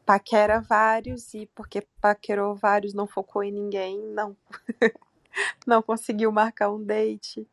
[0.06, 4.34] paquera vários e porque paquerou vários não focou em ninguém, não
[5.66, 7.46] não conseguiu marcar um date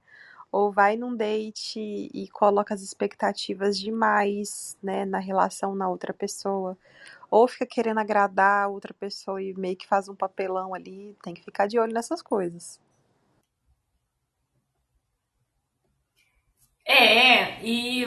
[0.51, 6.77] ou vai num date e coloca as expectativas demais, né, na relação na outra pessoa,
[7.29, 11.33] ou fica querendo agradar a outra pessoa e meio que faz um papelão ali, tem
[11.33, 12.79] que ficar de olho nessas coisas.
[16.85, 18.03] É, e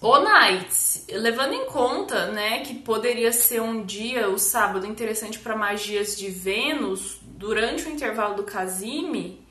[0.00, 5.54] o Nights, levando em conta, né, que poderia ser um dia, o sábado, interessante para
[5.54, 9.45] magias de Vênus, durante o intervalo do Casime,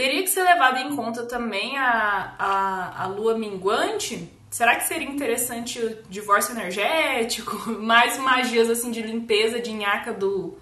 [0.00, 4.32] Teria que ser levado em conta também a, a, a lua minguante?
[4.50, 7.54] Será que seria interessante o divórcio energético?
[7.78, 10.56] Mais magias assim de limpeza de nhaca do,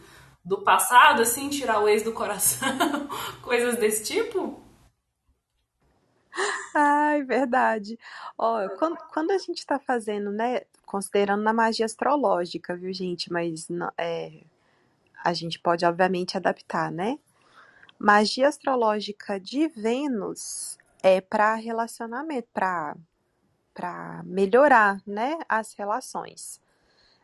[0.44, 2.68] do passado, assim, tirar o ex do coração?
[3.40, 4.60] Coisas desse tipo?
[6.74, 7.96] Ai, verdade.
[8.36, 13.32] Ó, quando, quando a gente tá fazendo, né, considerando na magia astrológica, viu, gente?
[13.32, 14.32] Mas é,
[15.22, 17.20] a gente pode, obviamente, adaptar, né?
[17.98, 22.96] Magia astrológica de Vênus é para relacionamento, para
[23.74, 26.60] para melhorar, né, as relações.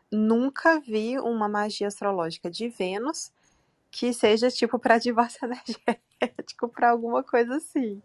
[0.09, 3.29] Nunca vi uma magia astrológica de Vênus
[3.91, 8.01] que seja tipo para divórcio energético, para alguma coisa assim.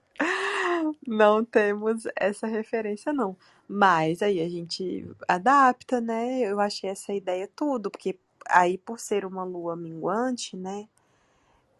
[1.06, 3.36] Não temos essa referência não.
[3.68, 6.40] Mas aí a gente adapta, né?
[6.40, 10.88] Eu achei essa ideia tudo, porque aí por ser uma lua minguante, né?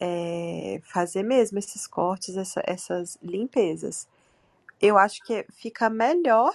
[0.01, 4.09] É, fazer mesmo esses cortes, essa, essas limpezas.
[4.81, 6.55] Eu acho que fica melhor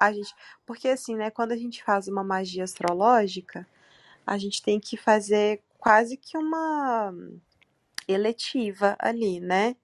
[0.00, 0.32] a gente.
[0.64, 3.66] Porque assim, né, quando a gente faz uma magia astrológica,
[4.24, 7.12] a gente tem que fazer quase que uma
[8.06, 9.74] eletiva ali, né?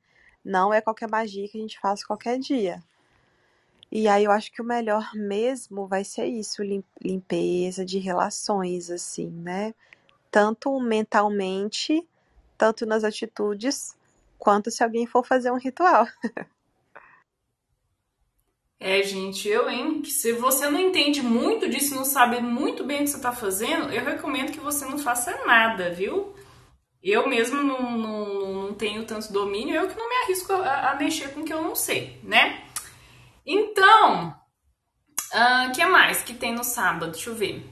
[0.45, 2.83] Não é qualquer magia que a gente faz qualquer dia.
[3.91, 6.63] E aí eu acho que o melhor mesmo vai ser isso,
[7.01, 9.75] limpeza de relações, assim, né?
[10.31, 12.07] Tanto mentalmente
[12.57, 13.97] tanto nas atitudes
[14.39, 16.07] quanto se alguém for fazer um ritual.
[18.79, 20.05] É, gente, eu, hein?
[20.05, 23.91] Se você não entende muito disso, não sabe muito bem o que você tá fazendo,
[23.91, 26.35] eu recomendo que você não faça nada, viu?
[27.03, 30.95] Eu mesmo não, não, não tenho tanto domínio, eu que não me arrisco a, a
[30.97, 32.65] mexer com o que eu não sei, né?
[33.47, 34.37] Então,
[35.33, 37.13] o uh, que mais que tem no sábado?
[37.13, 37.65] Deixa eu ver.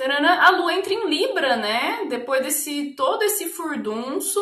[0.00, 2.06] A lua entra em Libra, né?
[2.08, 4.40] Depois desse todo esse furdunço,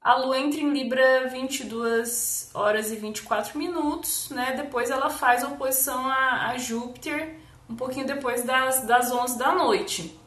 [0.00, 4.54] a lua entra em Libra 22 horas e 24 minutos, né?
[4.56, 7.36] Depois ela faz oposição a, a Júpiter
[7.70, 10.18] um pouquinho depois das, das 11 da noite.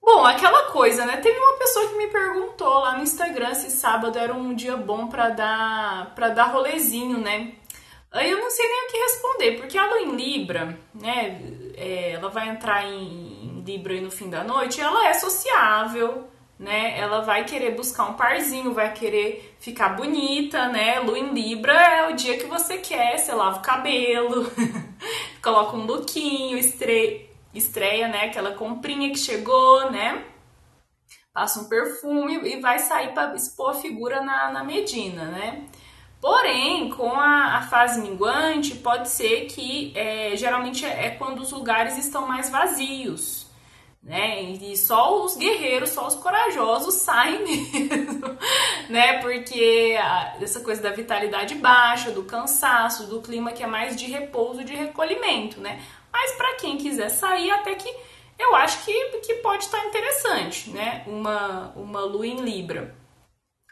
[0.00, 1.16] Bom, aquela coisa, né?
[1.16, 5.06] Teve uma pessoa que me perguntou lá no Instagram se sábado era um dia bom
[5.06, 7.54] para dar para dar rolezinho, né?
[8.10, 11.40] Aí eu não sei nem o que responder, porque a lua em Libra, né?
[11.74, 13.31] É, ela vai entrar em
[13.64, 16.98] Libra no fim da noite, ela é sociável, né?
[16.98, 21.00] Ela vai querer buscar um parzinho, vai querer ficar bonita, né?
[21.00, 24.50] Lua em Libra é o dia que você quer, você lava o cabelo,
[25.42, 28.26] coloca um lookinho, estreia, estreia, né?
[28.26, 30.24] Aquela comprinha que chegou, né?
[31.32, 35.66] Passa um perfume e vai sair para expor a figura na, na Medina, né?
[36.22, 41.98] Porém, com a, a, fase minguante, pode ser que é, geralmente é quando os lugares
[41.98, 43.41] estão mais vazios,
[44.02, 44.42] né?
[44.42, 48.36] E só os guerreiros, só os corajosos saem mesmo,
[48.88, 49.20] né?
[49.20, 49.96] Porque
[50.40, 54.74] essa coisa da vitalidade baixa, do cansaço, do clima que é mais de repouso, de
[54.74, 55.80] recolhimento, né?
[56.12, 57.88] Mas para quem quiser sair, até que
[58.38, 61.04] eu acho que, que pode estar interessante, né?
[61.06, 62.96] Uma, uma lua em Libra.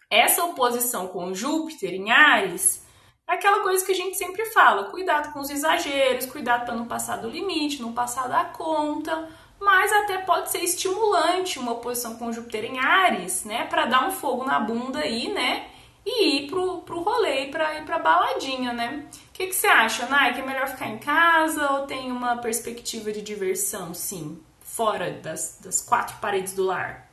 [0.08, 2.86] Essa oposição com Júpiter em Ares
[3.28, 6.86] é aquela coisa que a gente sempre fala: cuidado com os exageros, cuidado para não
[6.86, 9.28] passar do limite, não passar da conta
[9.60, 14.10] mas até pode ser estimulante uma oposição com Júpiter em Ares, né, para dar um
[14.10, 15.68] fogo na bunda aí, né,
[16.04, 19.06] e ir pro, pro rolê, para ir pra baladinha, né?
[19.28, 20.34] O que, que você acha, Nai?
[20.34, 24.42] Que é melhor ficar em casa ou tem uma perspectiva de diversão, sim?
[24.70, 27.10] fora das, das quatro paredes do lar?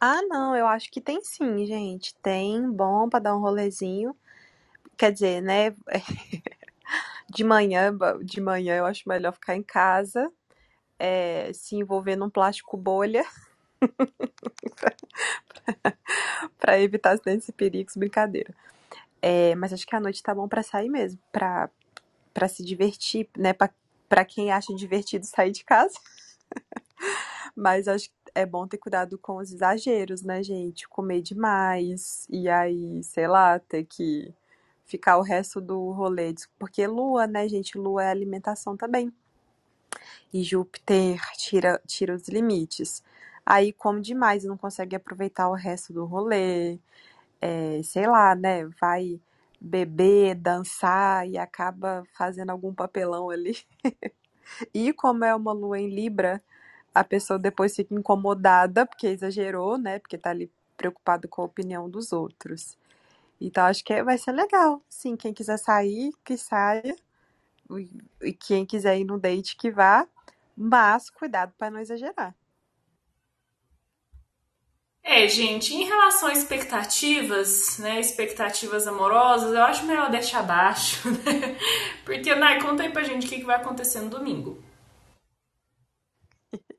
[0.00, 2.14] Ah, não, eu acho que tem sim, gente.
[2.22, 4.16] Tem bom pra dar um rolezinho.
[4.96, 5.74] Quer dizer, né?
[7.30, 10.32] De manhã, de manhã eu acho melhor ficar em casa,
[10.98, 13.24] é, se envolver num plástico bolha
[16.58, 18.54] para evitar acidentes e perigos, brincadeira.
[19.20, 21.70] É, mas acho que a noite tá bom para sair mesmo, para
[22.32, 23.52] para se divertir, né?
[23.52, 25.98] Para quem acha divertido sair de casa.
[27.56, 30.88] mas acho que é bom ter cuidado com os exageros, né, gente?
[30.88, 34.32] Comer demais e aí, sei lá, ter que
[34.84, 36.32] ficar o resto do rolê.
[36.58, 37.76] Porque lua, né, gente?
[37.76, 39.12] Lua é alimentação também.
[40.32, 43.02] E Júpiter tira, tira os limites.
[43.46, 46.78] Aí come demais e não consegue aproveitar o resto do rolê.
[47.40, 48.66] É, sei lá, né?
[48.80, 49.20] Vai
[49.60, 53.56] beber, dançar e acaba fazendo algum papelão ali.
[54.74, 56.42] e como é uma lua em Libra,
[56.94, 59.98] a pessoa depois fica incomodada porque exagerou, né?
[59.98, 62.76] Porque tá ali preocupado com a opinião dos outros.
[63.40, 64.82] Então acho que vai ser legal.
[64.88, 66.96] Sim, quem quiser sair, que saia.
[68.22, 70.06] E quem quiser ir no date, que vá.
[70.56, 72.34] Mas cuidado para não exagerar.
[75.10, 81.56] É, gente, em relação a expectativas, né, expectativas amorosas, eu acho melhor deixar abaixo, né?
[82.04, 84.62] Porque, Nai, conta aí pra gente o que vai acontecer no domingo.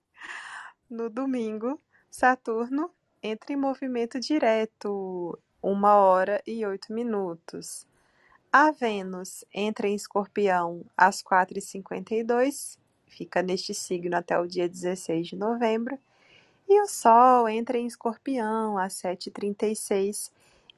[0.89, 1.79] No domingo,
[2.09, 7.85] Saturno entra em movimento direto uma hora e oito minutos.
[8.51, 15.35] A Vênus entra em Escorpião às 4h52, fica neste signo até o dia 16 de
[15.35, 15.99] novembro.
[16.67, 20.31] E o Sol entra em Escorpião às 7h36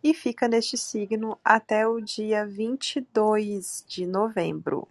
[0.03, 4.86] e fica neste signo até o dia 22 de novembro.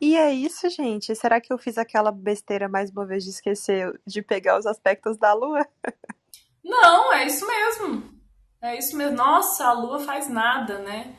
[0.00, 1.14] E é isso, gente.
[1.14, 5.18] Será que eu fiz aquela besteira mais uma vez de esquecer de pegar os aspectos
[5.18, 5.66] da Lua?
[6.64, 8.14] Não, é isso mesmo.
[8.62, 9.14] É isso mesmo.
[9.14, 11.14] Nossa, a lua faz nada, né?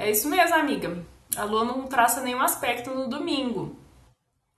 [0.00, 0.96] É isso mesmo, amiga.
[1.36, 3.78] A lua não traça nenhum aspecto no domingo.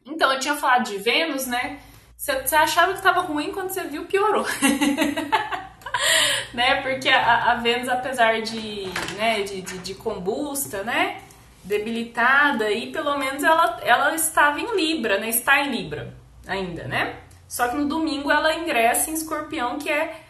[0.07, 1.81] Então, eu tinha falado de Vênus, né?
[2.17, 4.47] Você achava que estava ruim quando você viu, piorou.
[6.55, 6.81] né?
[6.83, 8.85] Porque a, a, Vênus, apesar de,
[9.17, 11.21] né, de, de, de combusta, né?
[11.65, 15.29] Debilitada, e pelo menos ela, ela estava em Libra, né?
[15.29, 16.15] Está em Libra
[16.47, 17.17] ainda, né?
[17.49, 20.21] Só que no domingo ela ingressa em Escorpião, que é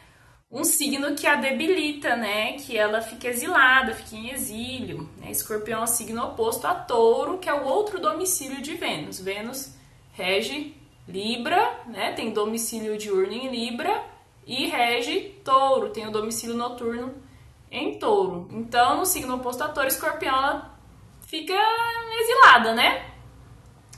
[0.53, 2.53] um signo que a debilita, né?
[2.59, 5.09] Que ela fica exilada, fica em exílio.
[5.17, 5.31] Né?
[5.31, 9.19] Escorpião é o signo oposto a Touro, que é o outro domicílio de Vênus.
[9.19, 9.75] Vênus
[10.13, 10.77] rege
[11.09, 12.13] Libra, né?
[12.13, 14.05] Tem domicílio diurno em Libra
[14.47, 17.15] e rege Touro, tem o domicílio noturno
[17.71, 18.47] em Touro.
[18.53, 20.79] Então, no signo oposto a Touro, Escorpião ela
[21.27, 21.55] fica
[22.21, 23.11] exilada, né?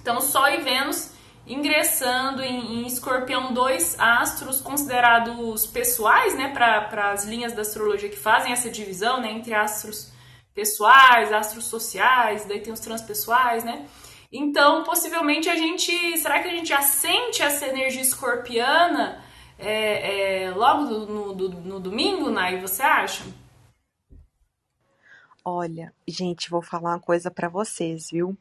[0.00, 1.14] Então, Sol e Vênus
[1.47, 8.16] ingressando em, em Escorpião dois astros considerados pessoais, né, para as linhas da astrologia que
[8.16, 10.12] fazem essa divisão, né, entre astros
[10.55, 13.86] pessoais, astros sociais, daí tem os transpessoais, né?
[14.32, 19.22] Então, possivelmente a gente, será que a gente já sente essa energia escorpiana
[19.59, 22.61] é, é, logo no, no, no domingo, Nai?
[22.61, 23.22] Você acha?
[25.45, 28.36] Olha, gente, vou falar uma coisa para vocês, viu?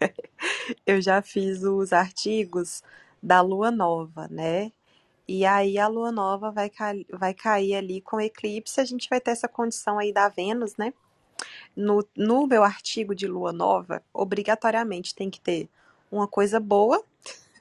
[0.86, 2.82] eu já fiz os artigos
[3.22, 4.72] da lua nova, né?
[5.28, 6.70] E aí a lua nova vai,
[7.12, 10.92] vai cair ali com eclipse, a gente vai ter essa condição aí da Vênus, né?
[11.76, 15.68] No, no meu artigo de lua nova, obrigatoriamente tem que ter
[16.10, 17.02] uma coisa boa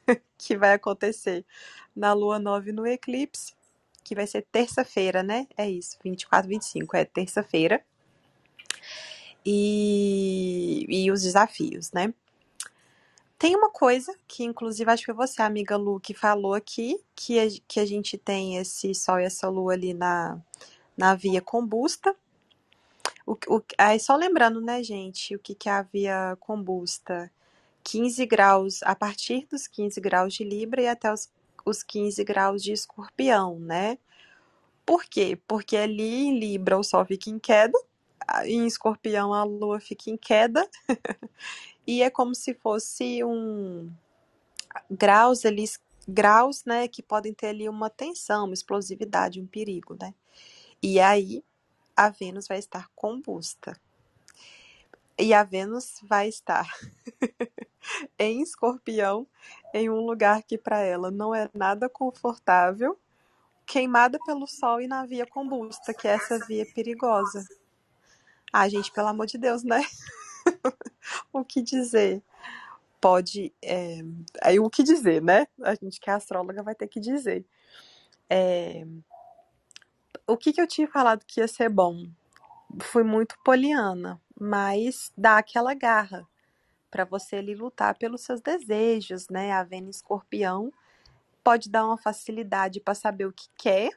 [0.37, 1.45] que vai acontecer
[1.95, 3.53] na lua nova e no eclipse,
[4.03, 5.47] que vai ser terça-feira, né?
[5.55, 7.83] É isso, 24, 25, é terça-feira.
[9.45, 12.13] E, e os desafios, né?
[13.39, 17.39] Tem uma coisa que, inclusive, acho que foi você, amiga Lu, que falou aqui, que
[17.39, 20.37] a, que a gente tem esse Sol e essa Lua ali na,
[20.97, 22.13] na via combusta.
[23.25, 27.31] O, o, aí só lembrando, né, gente, o que, que é a via combusta?
[27.81, 31.29] 15 graus, a partir dos 15 graus de Libra e até os,
[31.65, 33.97] os 15 graus de Escorpião, né?
[34.85, 35.39] Por quê?
[35.47, 37.79] Porque ali em Libra o Sol fica em queda,
[38.43, 40.67] em Escorpião a Lua fica em queda,
[41.89, 43.91] e é como se fosse um
[44.91, 45.65] graus ali,
[46.07, 50.13] graus, né, que podem ter ali uma tensão, uma explosividade, um perigo, né?
[50.83, 51.43] E aí
[51.97, 53.75] a Vênus vai estar combusta.
[55.17, 56.71] E a Vênus vai estar
[58.19, 59.25] em Escorpião,
[59.73, 62.99] em um lugar que para ela não é nada confortável,
[63.65, 67.43] queimada pelo sol e na via combusta, que é essa via perigosa.
[68.53, 69.81] Ah, gente, pelo amor de Deus, né?
[71.33, 72.23] o que dizer?
[72.99, 73.53] pode.
[73.61, 73.99] É,
[74.41, 75.47] aí o que dizer, né?
[75.61, 77.45] A gente que é astróloga vai ter que dizer.
[78.29, 78.85] É,
[80.27, 82.07] o que, que eu tinha falado que ia ser bom?
[82.81, 86.27] Fui muito poliana, mas dá aquela garra
[86.91, 89.51] para você ali lutar pelos seus desejos, né?
[89.51, 90.71] A Vênus escorpião
[91.43, 93.89] pode dar uma facilidade para saber o que quer.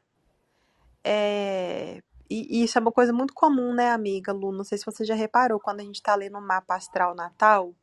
[1.05, 2.03] É,
[2.33, 4.53] e, isso é uma coisa muito comum, né, amiga Lu?
[4.53, 7.75] Não sei se você já reparou, quando a gente está lendo o mapa astral natal,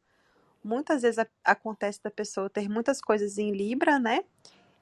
[0.63, 4.23] muitas vezes a, acontece da pessoa ter muitas coisas em Libra, né?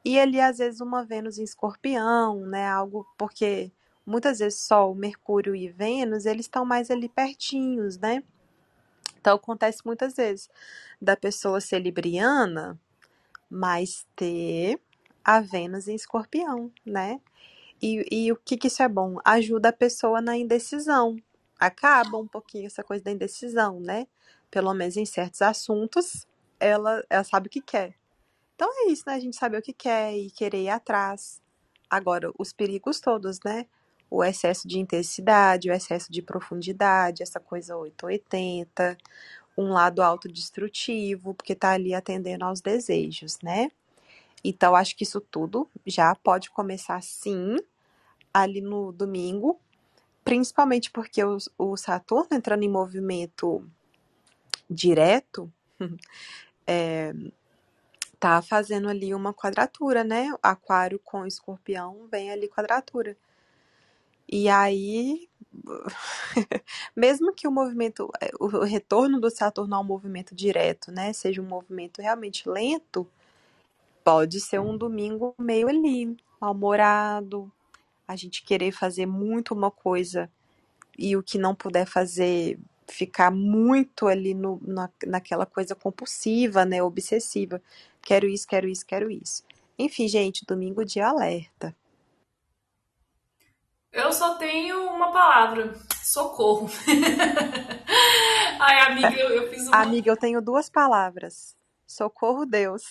[0.05, 2.67] E ali, às vezes, uma Vênus em escorpião, né?
[2.67, 3.71] Algo porque
[4.05, 8.23] muitas vezes Sol, Mercúrio e Vênus, eles estão mais ali pertinhos, né?
[9.19, 10.49] Então acontece muitas vezes
[11.01, 12.79] da pessoa ser libriana,
[13.49, 14.79] mas ter
[15.23, 17.19] a Vênus em escorpião, né?
[17.81, 19.17] E, e o que, que isso é bom?
[19.23, 21.17] Ajuda a pessoa na indecisão.
[21.59, 24.07] Acaba um pouquinho essa coisa da indecisão, né?
[24.49, 26.27] Pelo menos em certos assuntos,
[26.59, 27.95] ela, ela sabe o que quer.
[28.55, 29.13] Então é isso, né?
[29.13, 31.41] A gente saber o que quer e querer ir atrás.
[31.89, 33.67] Agora, os perigos todos, né?
[34.09, 38.97] O excesso de intensidade, o excesso de profundidade, essa coisa 880,
[39.57, 43.69] um lado autodestrutivo, porque tá ali atendendo aos desejos, né?
[44.49, 47.57] Então, acho que isso tudo já pode começar sim
[48.33, 49.59] ali no domingo,
[50.23, 53.69] principalmente porque o, o Saturno entrando em movimento
[54.69, 55.51] direto,
[56.65, 57.13] é,
[58.17, 60.33] tá fazendo ali uma quadratura, né?
[60.41, 63.17] Aquário com escorpião vem ali quadratura.
[64.29, 65.27] E aí,
[66.95, 72.01] mesmo que o movimento, o retorno do Saturno ao movimento direto, né, seja um movimento
[72.01, 73.05] realmente lento,
[74.07, 77.51] pode ser um domingo meio ali, mal-humorado,
[78.07, 80.31] a gente querer fazer muito uma coisa
[80.97, 86.81] e o que não puder fazer ficar muito ali no, na, naquela coisa compulsiva, né,
[86.81, 87.61] obsessiva.
[88.01, 89.43] Quero isso, quero isso, quero isso.
[89.77, 91.75] Enfim, gente, domingo de alerta.
[93.91, 96.69] Eu só tenho uma palavra: socorro.
[98.57, 99.81] Ai, amiga, eu, eu fiz uma.
[99.81, 102.83] Amiga, eu tenho duas palavras: socorro, Deus.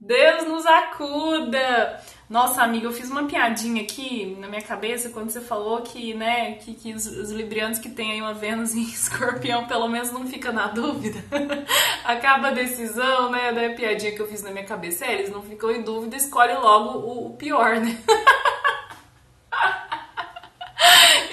[0.00, 2.00] Deus nos acuda!
[2.28, 6.52] Nossa, amiga, eu fiz uma piadinha aqui na minha cabeça quando você falou que, né,
[6.54, 10.26] que, que os, os librianos que têm aí uma Vênus em escorpião pelo menos não
[10.26, 11.22] fica na dúvida.
[12.02, 15.04] Acaba a decisão, né, da piadinha que eu fiz na minha cabeça.
[15.04, 17.98] É, eles não ficam em dúvida, escolhe logo o, o pior, né?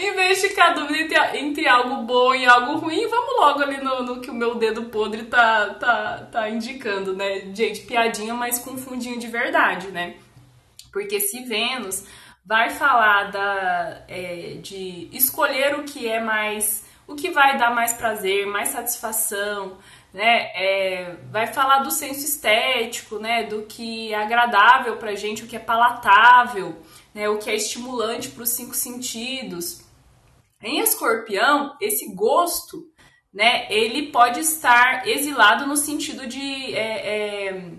[0.07, 3.77] em vez de ficar dúvida entre, entre, algo bom e algo ruim, vamos logo ali
[3.77, 7.51] no, no, que o meu dedo podre tá, tá, tá indicando, né?
[7.53, 10.15] Gente, piadinha, mas com fundinho de verdade, né?
[10.91, 12.05] Porque se Vênus
[12.45, 17.93] vai falar da, é, de escolher o que é mais, o que vai dar mais
[17.93, 19.77] prazer, mais satisfação,
[20.13, 20.49] né?
[20.55, 23.43] É, vai falar do senso estético, né?
[23.43, 26.81] Do que é agradável pra gente, o que é palatável,
[27.13, 27.27] né?
[27.29, 29.86] O que é estimulante para os cinco sentidos.
[30.61, 32.87] Em escorpião, esse gosto,
[33.33, 37.71] né, ele pode estar exilado no sentido de é, é,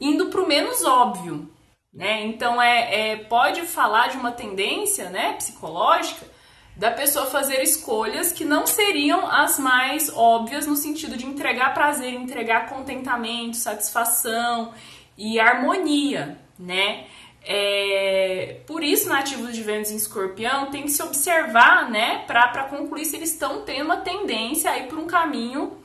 [0.00, 1.50] indo para o menos óbvio.
[1.92, 2.24] Né?
[2.24, 6.26] Então, é, é, pode falar de uma tendência né, psicológica
[6.74, 12.14] da pessoa fazer escolhas que não seriam as mais óbvias no sentido de entregar prazer,
[12.14, 14.72] entregar contentamento, satisfação
[15.16, 17.06] e harmonia, né?
[17.44, 23.04] É, por isso, nativos de Vênus em Escorpião tem que se observar, né, para concluir
[23.04, 25.78] se eles estão tendo uma tendência aí por um caminho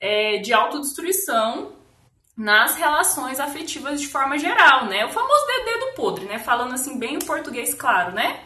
[0.00, 1.72] é, de autodestruição
[2.36, 5.04] nas relações afetivas de forma geral, né?
[5.06, 6.38] O famoso dedo podre, né?
[6.38, 8.40] Falando assim bem em português claro, né?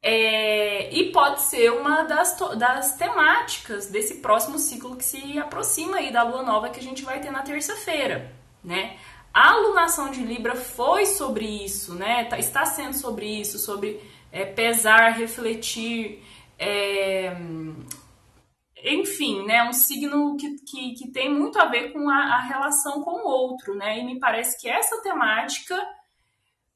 [0.00, 6.12] É, e pode ser uma das, das temáticas desse próximo ciclo que se aproxima aí
[6.12, 8.96] da lua nova que a gente vai ter na terça-feira, né?
[9.38, 12.24] A alunação de Libra foi sobre isso, né?
[12.24, 16.24] Tá, está sendo sobre isso, sobre é, pesar, refletir,
[16.58, 17.36] é,
[18.82, 19.62] enfim, né?
[19.62, 23.28] Um signo que, que, que, tem muito a ver com a, a relação com o
[23.28, 24.00] outro, né?
[24.00, 25.76] E me parece que essa temática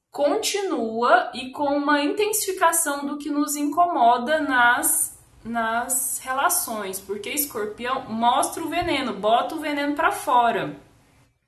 [0.09, 8.63] continua e com uma intensificação do que nos incomoda nas, nas relações, porque escorpião mostra
[8.63, 10.81] o veneno, bota o veneno para fora.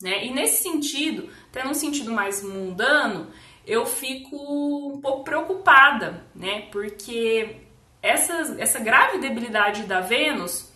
[0.01, 0.27] Né?
[0.27, 3.31] E nesse sentido, até num sentido mais mundano,
[3.67, 6.69] eu fico um pouco preocupada, né?
[6.71, 7.63] Porque
[8.03, 10.71] essa, essa grave debilidade da Vênus,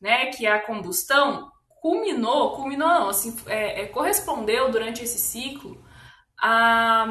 [0.00, 1.50] né, que é a combustão,
[1.80, 5.82] culminou, culminou não, assim, é, é, correspondeu durante esse ciclo
[6.40, 7.06] a,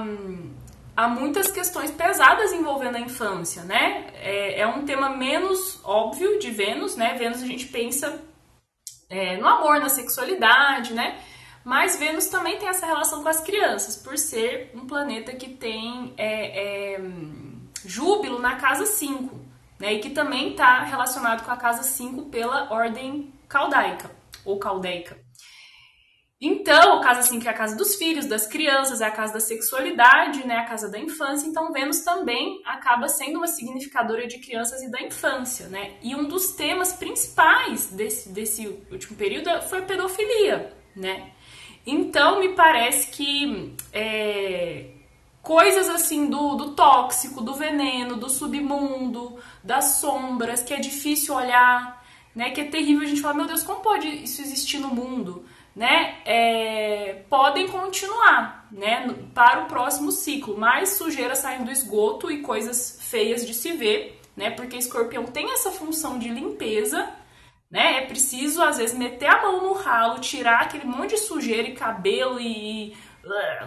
[0.97, 4.08] a muitas questões pesadas envolvendo a infância, né?
[4.16, 7.14] É, é um tema menos óbvio de Vênus, né?
[7.14, 8.22] Vênus a gente pensa
[9.10, 11.20] é, no amor, na sexualidade, né?
[11.64, 16.14] Mas Vênus também tem essa relação com as crianças, por ser um planeta que tem
[16.18, 17.01] é, é,
[17.86, 19.39] júbilo na casa 5,
[19.80, 19.93] né?
[19.93, 24.11] E que também está relacionado com a casa 5 pela ordem caldaica
[24.43, 25.18] ou caldeica.
[26.45, 29.39] Então, a casa 5 é a casa dos filhos, das crianças, é a casa da
[29.39, 30.57] sexualidade, né?
[30.57, 31.47] A casa da infância.
[31.47, 35.93] Então, Vênus também acaba sendo uma significadora de crianças e da infância, né?
[36.01, 41.32] E um dos temas principais desse, desse último período foi pedofilia, né?
[41.86, 44.86] Então, me parece que é,
[45.41, 52.03] coisas assim do, do tóxico, do veneno, do submundo, das sombras, que é difícil olhar,
[52.34, 52.51] né?
[52.51, 55.45] Que é terrível a gente falar, meu Deus, como pode isso existir no mundo?
[55.75, 60.55] Né, é, podem continuar né, para o próximo ciclo.
[60.55, 65.51] Mais sujeira saindo do esgoto e coisas feias de se ver, né, porque escorpião tem
[65.51, 67.09] essa função de limpeza,
[67.74, 68.03] né?
[68.03, 71.74] É preciso, às vezes, meter a mão no ralo, tirar aquele monte de sujeira e
[71.74, 72.95] cabelo e.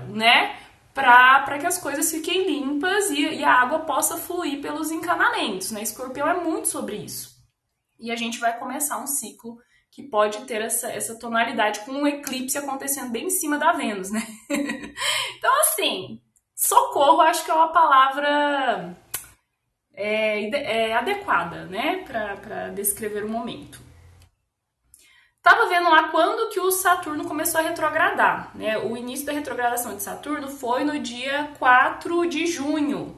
[0.08, 0.56] né?
[0.94, 5.82] Para que as coisas fiquem limpas e, e a água possa fluir pelos encanamentos, né?
[5.82, 7.34] Escorpião é muito sobre isso.
[7.98, 9.58] E a gente vai começar um ciclo
[9.90, 14.10] que pode ter essa, essa tonalidade com um eclipse acontecendo bem em cima da Vênus,
[14.12, 14.22] né?
[15.36, 16.20] então, assim,
[16.54, 18.96] socorro acho que é uma palavra
[19.94, 23.85] é, é, adequada, né, para descrever o momento.
[25.46, 28.78] Tava vendo lá quando que o Saturno começou a retrogradar, né?
[28.78, 33.16] O início da retrogradação de Saturno foi no dia 4 de junho.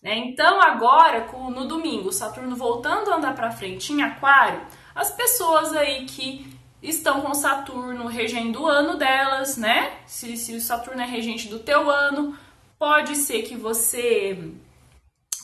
[0.00, 0.18] Né?
[0.18, 4.60] Então agora, no domingo, Saturno voltando a andar para frente em Aquário,
[4.94, 6.46] as pessoas aí que
[6.80, 9.94] estão com Saturno regendo o ano delas, né?
[10.06, 12.38] Se, se o Saturno é regente do teu ano,
[12.78, 14.52] pode ser que você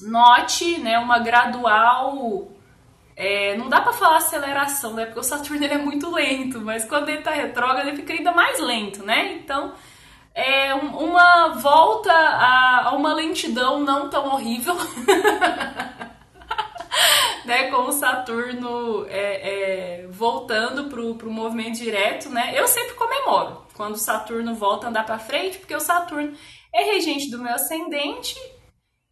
[0.01, 2.53] note, né, uma gradual
[3.21, 5.05] é, não dá para falar aceleração, né?
[5.05, 8.31] Porque o Saturno ele é muito lento, mas quando ele tá retrógrado ele fica ainda
[8.31, 9.33] mais lento, né?
[9.33, 9.75] Então
[10.33, 14.77] é uma volta a, a uma lentidão não tão horrível.
[17.45, 22.53] né, com o Saturno é, é, voltando pro, pro movimento direto, né?
[22.55, 26.35] Eu sempre comemoro quando o Saturno volta a andar para frente, porque o Saturno
[26.73, 28.39] é regente do meu ascendente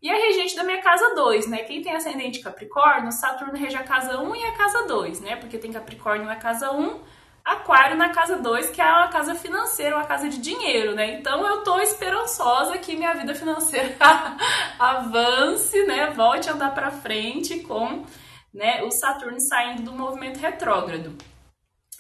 [0.02, 1.58] e a regente da minha casa 2, né?
[1.64, 5.36] Quem tem ascendente Capricórnio, Saturno rege a casa 1 e a casa 2, né?
[5.36, 7.00] Porque tem Capricórnio na casa 1,
[7.44, 11.14] Aquário na casa 2, que é a casa financeira, uma casa de dinheiro, né?
[11.14, 13.96] Então eu tô esperançosa que minha vida financeira
[14.78, 16.10] avance, né?
[16.10, 18.04] Volte a andar para frente com
[18.52, 21.16] né, o Saturno saindo do movimento retrógrado.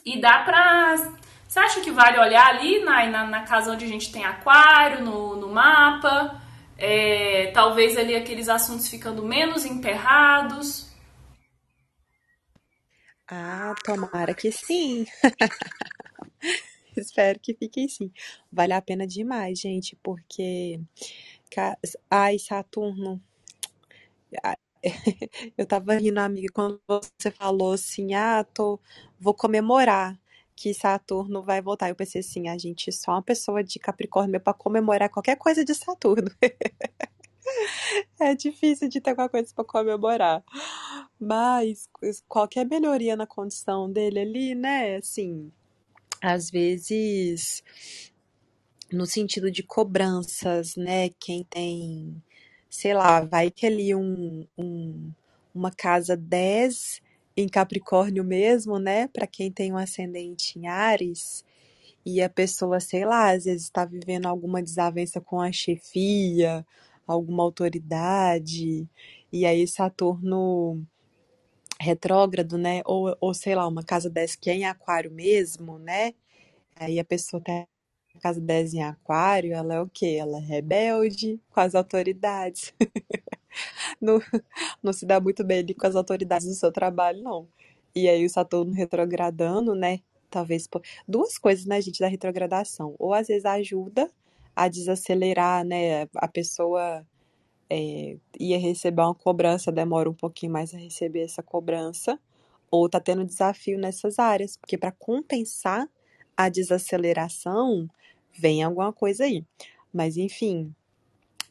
[0.04, 0.96] E dá pra.
[1.46, 5.04] Você acha que vale olhar ali na, na, na casa onde a gente tem Aquário,
[5.04, 6.40] no, no mapa?
[6.78, 10.90] É, talvez ali aqueles assuntos ficando menos emperrados.
[13.28, 15.04] Ah, tomara que sim.
[16.96, 18.10] Espero que fiquem sim.
[18.50, 20.80] Vale a pena demais, gente, porque.
[22.10, 23.20] Ai, Saturno.
[25.56, 28.80] Eu tava rindo, amiga, quando você falou assim: ah, tô...
[29.18, 30.18] vou comemorar
[30.56, 31.90] que Saturno vai voltar.
[31.90, 35.74] Eu pensei assim, a gente só uma pessoa de Capricórnio para comemorar qualquer coisa de
[35.74, 36.30] Saturno.
[38.18, 40.42] é difícil de ter alguma coisa para comemorar.
[41.20, 41.88] Mas
[42.26, 44.96] qualquer melhoria na condição dele ali, né?
[44.96, 45.52] Assim,
[46.22, 47.62] às vezes
[48.90, 51.10] no sentido de cobranças, né?
[51.20, 52.22] Quem tem,
[52.70, 55.12] sei lá, vai que ali um, um
[55.54, 57.00] uma casa 10
[57.36, 59.08] em Capricórnio mesmo, né?
[59.08, 61.44] Para quem tem um ascendente em Ares
[62.04, 66.64] e a pessoa, sei lá, às vezes está vivendo alguma desavença com a chefia,
[67.06, 68.88] alguma autoridade,
[69.32, 70.86] e aí Saturno
[71.80, 72.82] retrógrado, né?
[72.86, 76.14] Ou, ou sei lá, uma casa 10 que é em Aquário mesmo, né?
[76.76, 77.66] Aí a pessoa tem
[78.16, 80.16] a casa 10 em Aquário, ela é o quê?
[80.20, 82.72] Ela é rebelde com as autoridades.
[84.00, 84.20] não,
[84.82, 87.48] não se dá muito bem ali com as autoridades do seu trabalho, não.
[87.94, 90.00] E aí o Saturno retrogradando, né?
[90.30, 90.68] Talvez.
[91.08, 92.94] Duas coisas, né, gente, da retrogradação.
[92.98, 94.10] Ou às vezes ajuda
[94.54, 96.02] a desacelerar, né?
[96.16, 97.06] A pessoa
[97.70, 102.18] é, ia receber uma cobrança, demora um pouquinho mais a receber essa cobrança.
[102.70, 104.56] Ou tá tendo desafio nessas áreas.
[104.56, 105.88] Porque para compensar
[106.36, 107.88] a desaceleração,
[108.38, 109.44] vem alguma coisa aí.
[109.92, 110.74] Mas enfim,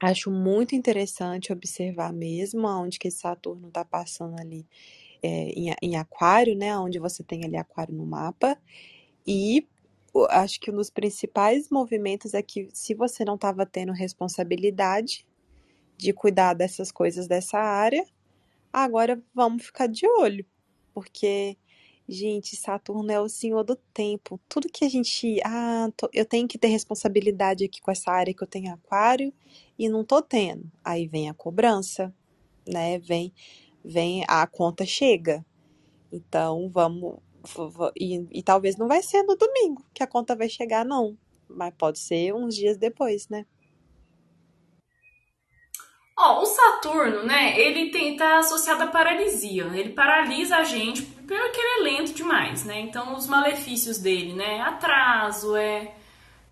[0.02, 4.68] Acho muito interessante observar mesmo aonde que Saturno está passando ali
[5.24, 6.78] é, em, em Aquário, né?
[6.78, 8.58] Onde você tem ali Aquário no mapa.
[9.26, 9.68] E
[10.30, 15.26] acho que um dos principais movimentos é que se você não estava tendo responsabilidade
[15.98, 18.06] de cuidar dessas coisas dessa área,
[18.72, 20.46] agora vamos ficar de olho,
[20.93, 21.58] porque
[22.08, 24.39] Gente, Saturno é o senhor do tempo.
[24.47, 25.39] Tudo que a gente.
[25.43, 29.34] Ah, tô- eu tenho que ter responsabilidade aqui com essa área que eu tenho aquário
[29.78, 30.72] e não tô tendo.
[30.84, 32.14] Aí vem a cobrança,
[32.68, 32.99] né?
[32.99, 33.34] Vem,
[33.84, 35.45] vem a conta chega.
[36.12, 37.18] Então vamos.
[37.99, 41.18] E, e talvez não vai ser no domingo que a conta vai chegar, não.
[41.49, 43.45] Mas pode ser uns dias depois, né?
[46.18, 49.66] Ó, o Saturno, né, ele tem, tá associado à paralisia.
[49.74, 52.80] Ele paralisa a gente porque ele é lento demais, né?
[52.80, 55.93] Então, os malefícios dele, né, atraso, é...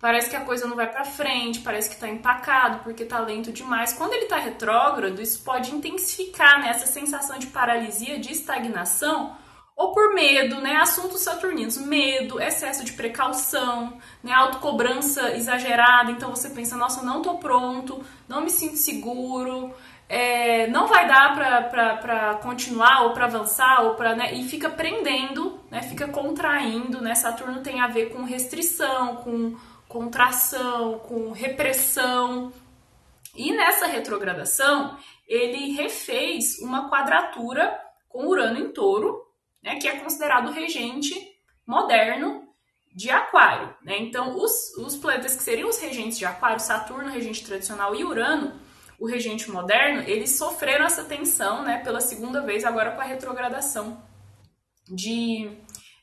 [0.00, 3.50] Parece que a coisa não vai pra frente, parece que tá empacado porque tá lento
[3.50, 3.94] demais.
[3.94, 9.34] Quando ele tá retrógrado, isso pode intensificar, né, essa sensação de paralisia, de estagnação,
[9.76, 10.76] ou por medo, né?
[10.76, 14.32] Assuntos saturninos, medo, excesso de precaução, né?
[14.32, 16.10] Autocobrança exagerada.
[16.10, 19.74] Então você pensa, nossa, não tô pronto, não me sinto seguro,
[20.08, 24.34] é, não vai dar pra, pra, pra continuar ou pra avançar, ou pra, né?
[24.34, 25.82] E fica prendendo, né?
[25.82, 27.14] Fica contraindo, né?
[27.14, 29.56] Saturno tem a ver com restrição, com
[29.88, 32.52] contração, com repressão.
[33.34, 34.96] E nessa retrogradação,
[35.26, 39.23] ele refez uma quadratura com Urano em touro,
[39.64, 41.14] né, que é considerado regente
[41.66, 42.46] moderno
[42.94, 43.74] de Aquário.
[43.82, 43.98] Né?
[43.98, 48.60] Então, os, os planetas que seriam os regentes de Aquário, Saturno, regente tradicional, e Urano,
[49.00, 54.00] o regente moderno, eles sofreram essa tensão né, pela segunda vez, agora com a retrogradação
[54.86, 55.50] de,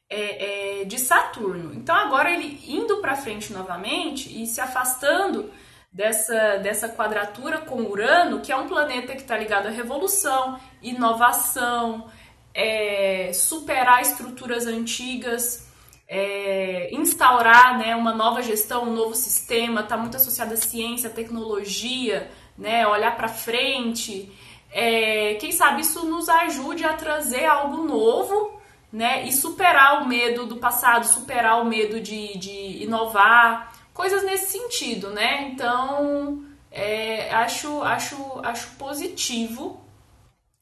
[0.09, 1.73] é, é, de Saturno.
[1.73, 5.53] Então, agora ele indo para frente novamente e se afastando
[5.93, 12.09] dessa, dessa quadratura com Urano, que é um planeta que está ligado à revolução, inovação,
[12.53, 15.69] é, superar estruturas antigas,
[16.07, 21.13] é, instaurar né, uma nova gestão, um novo sistema, está muito associado à ciência, à
[21.13, 24.31] tecnologia, né, olhar para frente.
[24.71, 30.45] É, quem sabe isso nos ajude a trazer algo novo né, e superar o medo
[30.45, 35.49] do passado, superar o medo de, de inovar, coisas nesse sentido, né?
[35.49, 39.79] Então, é, acho, acho, acho positivo,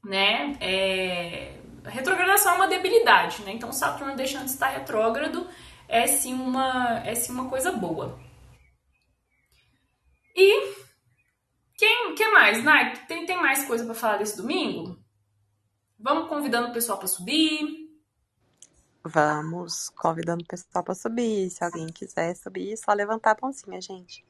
[0.03, 0.55] né?
[0.61, 1.58] É,
[1.89, 3.51] retrogradação é uma debilidade, né?
[3.51, 5.47] Então, Saturno deixando de estar retrógrado
[5.87, 8.19] é sim uma, é sim uma coisa boa.
[10.35, 10.73] E
[11.77, 12.93] quem que mais, Nai?
[13.07, 14.99] Tem, tem mais coisa para falar desse domingo?
[15.97, 17.89] Vamos convidando o pessoal para subir.
[19.03, 21.49] Vamos convidando o pessoal para subir.
[21.49, 24.23] Se alguém quiser subir, é só levantar a mãozinha, gente.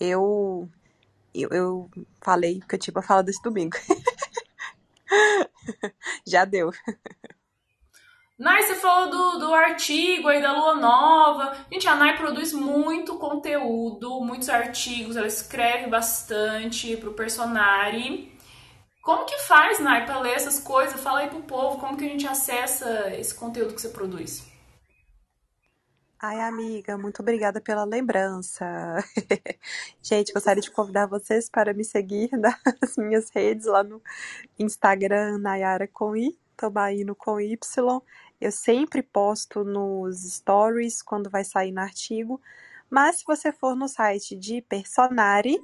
[0.00, 0.68] Eu,
[1.34, 1.90] eu, eu
[2.20, 3.76] falei que eu tinha pra falar desse domingo.
[6.26, 6.70] Já deu.
[8.38, 11.56] Nai, você falou do, do artigo aí da Lua Nova.
[11.72, 18.32] Gente, a Nai produz muito conteúdo, muitos artigos, ela escreve bastante pro Personari.
[19.02, 21.00] Como que faz, Nai, pra ler essas coisas?
[21.00, 24.46] Fala aí pro povo, como que a gente acessa esse conteúdo que você produz?
[26.20, 28.64] Ai, amiga, muito obrigada pela lembrança.
[30.02, 34.02] Gente, gostaria de convidar vocês para me seguir nas minhas redes lá no
[34.58, 36.36] Instagram, Nayara com I,
[37.16, 38.02] com Y.
[38.40, 42.40] Eu sempre posto nos stories quando vai sair no artigo,
[42.90, 45.56] mas se você for no site de Personari,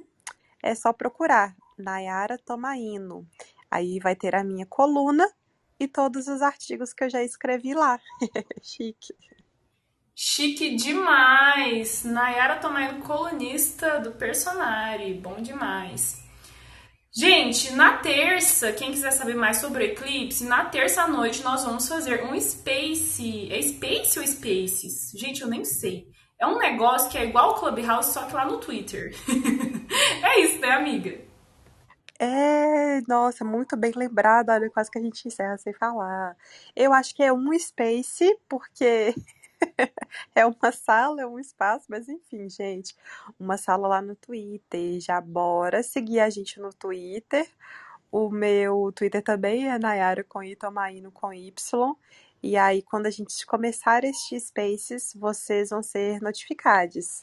[0.63, 3.27] é só procurar Nayara Tomaino.
[3.69, 5.29] Aí vai ter a minha coluna
[5.77, 7.99] e todos os artigos que eu já escrevi lá.
[8.63, 9.13] Chique.
[10.17, 12.05] Chique demais!
[12.05, 15.13] Nayara Tomaino, colunista do Personari.
[15.13, 16.23] Bom demais.
[17.13, 21.65] Gente, na terça, quem quiser saber mais sobre o eclipse, na terça à noite nós
[21.65, 23.51] vamos fazer um Space.
[23.51, 25.11] É Space ou Spaces?
[25.19, 26.07] Gente, eu nem sei.
[26.39, 29.13] É um negócio que é igual o Clubhouse, só que lá no Twitter.
[30.23, 31.19] é isso, né, amiga?
[32.17, 34.49] É, nossa, muito bem lembrado.
[34.49, 36.37] Olha, quase que a gente encerra sem falar.
[36.73, 39.13] Eu acho que é um space, porque
[40.35, 42.95] é uma sala, é um espaço, mas enfim, gente,
[43.39, 44.99] uma sala lá no Twitter.
[44.99, 47.49] Já bora seguir a gente no Twitter.
[48.11, 51.95] O meu Twitter também é Nayara com I, Tomaino com Y.
[52.41, 57.19] E aí, quando a gente começar este Spaces, vocês vão ser notificados.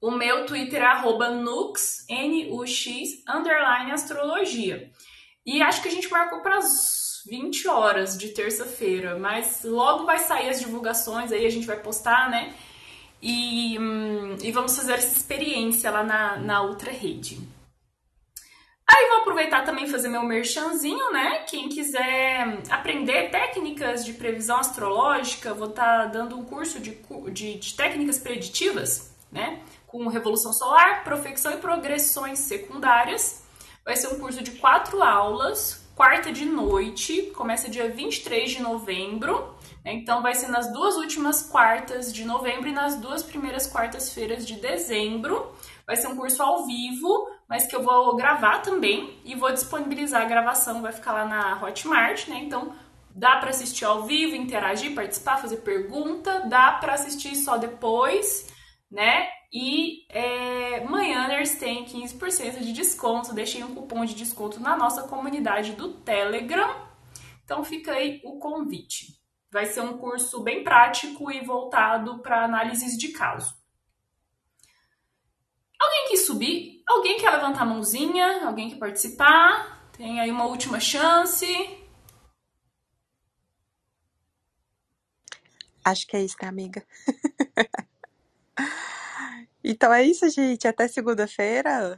[0.00, 4.90] O meu Twitter é arroba nux, N-U-X, underline astrologia.
[5.46, 10.18] E acho que a gente marcou para as 20 horas de terça-feira, mas logo vai
[10.18, 12.54] sair as divulgações, aí a gente vai postar, né?
[13.22, 17.40] E, hum, e vamos fazer essa experiência lá na, na outra rede.
[18.86, 21.38] Aí vou aproveitar também fazer meu merchanzinho, né?
[21.48, 26.98] Quem quiser aprender técnicas de previsão astrológica, vou estar tá dando um curso de,
[27.32, 29.62] de, de técnicas preditivas, né?
[29.86, 33.42] Com Revolução Solar, Profecção e Progressões Secundárias.
[33.82, 39.54] Vai ser um curso de quatro aulas quarta de noite, começa dia 23 de novembro.
[39.84, 39.94] Né?
[39.94, 44.56] Então vai ser nas duas últimas quartas de novembro e nas duas primeiras quartas-feiras de
[44.56, 45.52] dezembro.
[45.86, 50.22] Vai ser um curso ao vivo, mas que eu vou gravar também e vou disponibilizar
[50.22, 52.38] a gravação, vai ficar lá na Hotmart, né?
[52.42, 52.72] Então
[53.14, 58.52] dá para assistir ao vivo, interagir, participar, fazer pergunta, dá para assistir só depois,
[58.90, 59.28] né?
[59.52, 63.32] E é, Manhãers tem 15% de desconto.
[63.32, 66.88] Deixei um cupom de desconto na nossa comunidade do Telegram.
[67.44, 69.18] Então fica aí o convite.
[69.52, 73.54] Vai ser um curso bem prático e voltado para análises de caso.
[75.80, 76.82] Alguém quer subir?
[76.88, 78.46] Alguém quer levantar a mãozinha?
[78.46, 79.88] Alguém quer participar?
[79.92, 81.46] Tem aí uma última chance.
[85.84, 86.84] Acho que é isso, né, amiga?
[89.62, 90.66] então é isso, gente.
[90.66, 91.96] Até segunda-feira.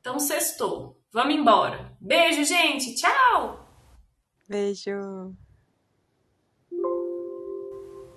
[0.00, 1.00] Então, sextou.
[1.12, 1.96] Vamos embora.
[2.00, 2.94] Beijo, gente.
[2.94, 3.66] Tchau.
[4.48, 5.36] Beijo.